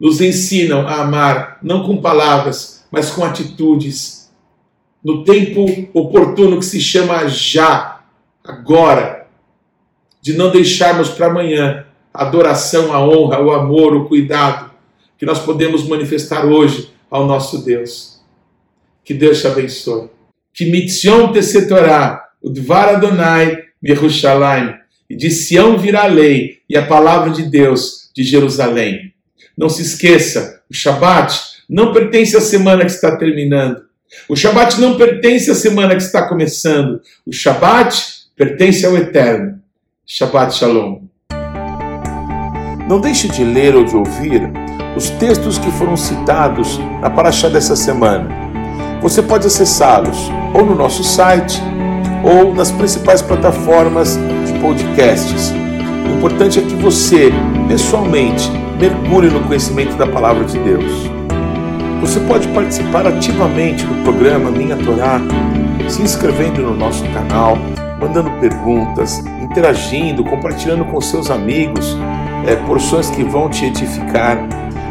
nos 0.00 0.20
ensinam 0.20 0.88
a 0.88 1.02
amar, 1.02 1.58
não 1.62 1.86
com 1.86 2.00
palavras, 2.00 2.84
mas 2.90 3.10
com 3.10 3.22
atitudes 3.22 4.20
no 5.02 5.24
tempo 5.24 5.64
oportuno 5.94 6.58
que 6.58 6.64
se 6.64 6.80
chama 6.80 7.26
já, 7.28 8.02
agora, 8.44 9.26
de 10.20 10.34
não 10.34 10.50
deixarmos 10.50 11.08
para 11.08 11.26
amanhã 11.26 11.86
a 12.12 12.24
adoração, 12.24 12.92
a 12.92 13.00
honra, 13.02 13.40
o 13.40 13.50
amor, 13.50 13.94
o 13.94 14.06
cuidado 14.06 14.70
que 15.16 15.24
nós 15.24 15.38
podemos 15.38 15.86
manifestar 15.86 16.44
hoje 16.44 16.90
ao 17.10 17.26
nosso 17.26 17.64
Deus. 17.64 18.20
Que 19.04 19.14
Deus 19.14 19.40
te 19.40 19.46
abençoe. 19.46 20.08
Que 20.52 20.66
mitzion 20.66 21.32
te 21.32 21.42
setorá, 21.42 22.28
o 22.42 22.50
dvar 22.50 22.96
Adonai, 22.96 23.58
Yerushalayim, 23.82 24.74
e 25.08 25.16
de 25.16 25.30
Sião 25.30 25.78
virá 25.78 26.04
a 26.04 26.06
lei 26.06 26.58
e 26.68 26.76
a 26.76 26.86
palavra 26.86 27.30
de 27.30 27.42
Deus 27.42 28.10
de 28.14 28.22
Jerusalém. 28.22 29.12
Não 29.60 29.68
se 29.68 29.82
esqueça, 29.82 30.62
o 30.70 30.74
Shabat 30.74 31.38
não 31.68 31.92
pertence 31.92 32.34
à 32.34 32.40
semana 32.40 32.86
que 32.86 32.92
está 32.92 33.14
terminando 33.18 33.90
o 34.28 34.34
Shabat 34.34 34.80
não 34.80 34.96
pertence 34.96 35.50
à 35.50 35.54
semana 35.54 35.94
que 35.94 36.02
está 36.02 36.22
começando. 36.26 37.00
O 37.26 37.32
Shabat 37.32 37.96
pertence 38.36 38.84
ao 38.84 38.96
Eterno. 38.96 39.60
Shabbat 40.06 40.54
Shalom. 40.54 41.02
Não 42.88 43.00
deixe 43.00 43.28
de 43.28 43.44
ler 43.44 43.76
ou 43.76 43.84
de 43.84 43.94
ouvir 43.94 44.50
os 44.96 45.10
textos 45.10 45.58
que 45.58 45.70
foram 45.72 45.96
citados 45.96 46.78
na 47.00 47.08
Paraxá 47.08 47.48
dessa 47.48 47.76
semana. 47.76 48.28
Você 49.00 49.22
pode 49.22 49.46
acessá-los 49.46 50.18
ou 50.54 50.66
no 50.66 50.74
nosso 50.74 51.04
site 51.04 51.60
ou 52.24 52.52
nas 52.52 52.72
principais 52.72 53.22
plataformas 53.22 54.18
de 54.44 54.58
podcasts. 54.58 55.52
O 56.04 56.16
importante 56.16 56.58
é 56.58 56.62
que 56.62 56.74
você, 56.74 57.30
pessoalmente, 57.68 58.50
mergulhe 58.80 59.28
no 59.28 59.40
conhecimento 59.40 59.94
da 59.96 60.06
palavra 60.06 60.42
de 60.44 60.58
Deus. 60.58 60.90
Você 62.00 62.18
pode 62.20 62.48
participar 62.48 63.06
ativamente 63.06 63.84
do 63.84 64.02
programa 64.02 64.50
Minha 64.50 64.74
Torá, 64.74 65.20
se 65.86 66.00
inscrevendo 66.00 66.62
no 66.62 66.74
nosso 66.74 67.04
canal, 67.10 67.58
mandando 68.00 68.30
perguntas, 68.40 69.22
interagindo, 69.42 70.24
compartilhando 70.24 70.86
com 70.86 70.98
seus 70.98 71.30
amigos 71.30 71.94
é, 72.46 72.56
porções 72.56 73.10
que 73.10 73.22
vão 73.22 73.50
te 73.50 73.66
edificar. 73.66 74.38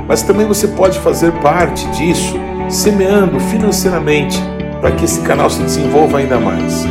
Mas 0.07 0.21
também 0.21 0.45
você 0.45 0.67
pode 0.67 0.99
fazer 0.99 1.31
parte 1.41 1.87
disso, 1.87 2.35
semeando 2.69 3.39
financeiramente 3.39 4.39
para 4.79 4.91
que 4.91 5.05
esse 5.05 5.21
canal 5.21 5.49
se 5.49 5.63
desenvolva 5.63 6.19
ainda 6.19 6.39
mais. 6.39 6.85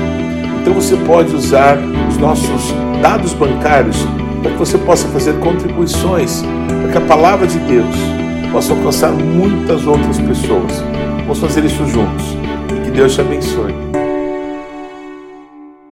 Então 0.60 0.74
você 0.74 0.96
pode 0.96 1.32
usar 1.32 1.78
os 2.08 2.16
nossos 2.16 2.74
dados 3.00 3.32
bancários 3.34 4.04
para 4.42 4.52
que 4.52 4.58
você 4.58 4.78
possa 4.78 5.08
fazer 5.08 5.34
contribuições 5.40 6.42
para 6.82 6.92
que 6.92 6.98
a 6.98 7.06
palavra 7.06 7.46
de 7.46 7.58
Deus 7.60 7.94
possa 8.52 8.72
alcançar 8.72 9.12
muitas 9.12 9.86
outras 9.86 10.18
pessoas. 10.18 10.82
Vamos 11.20 11.38
fazer 11.38 11.64
isso 11.64 11.86
juntos. 11.86 12.24
E 12.76 12.84
que 12.84 12.90
Deus 12.90 13.14
te 13.14 13.20
abençoe. 13.20 13.74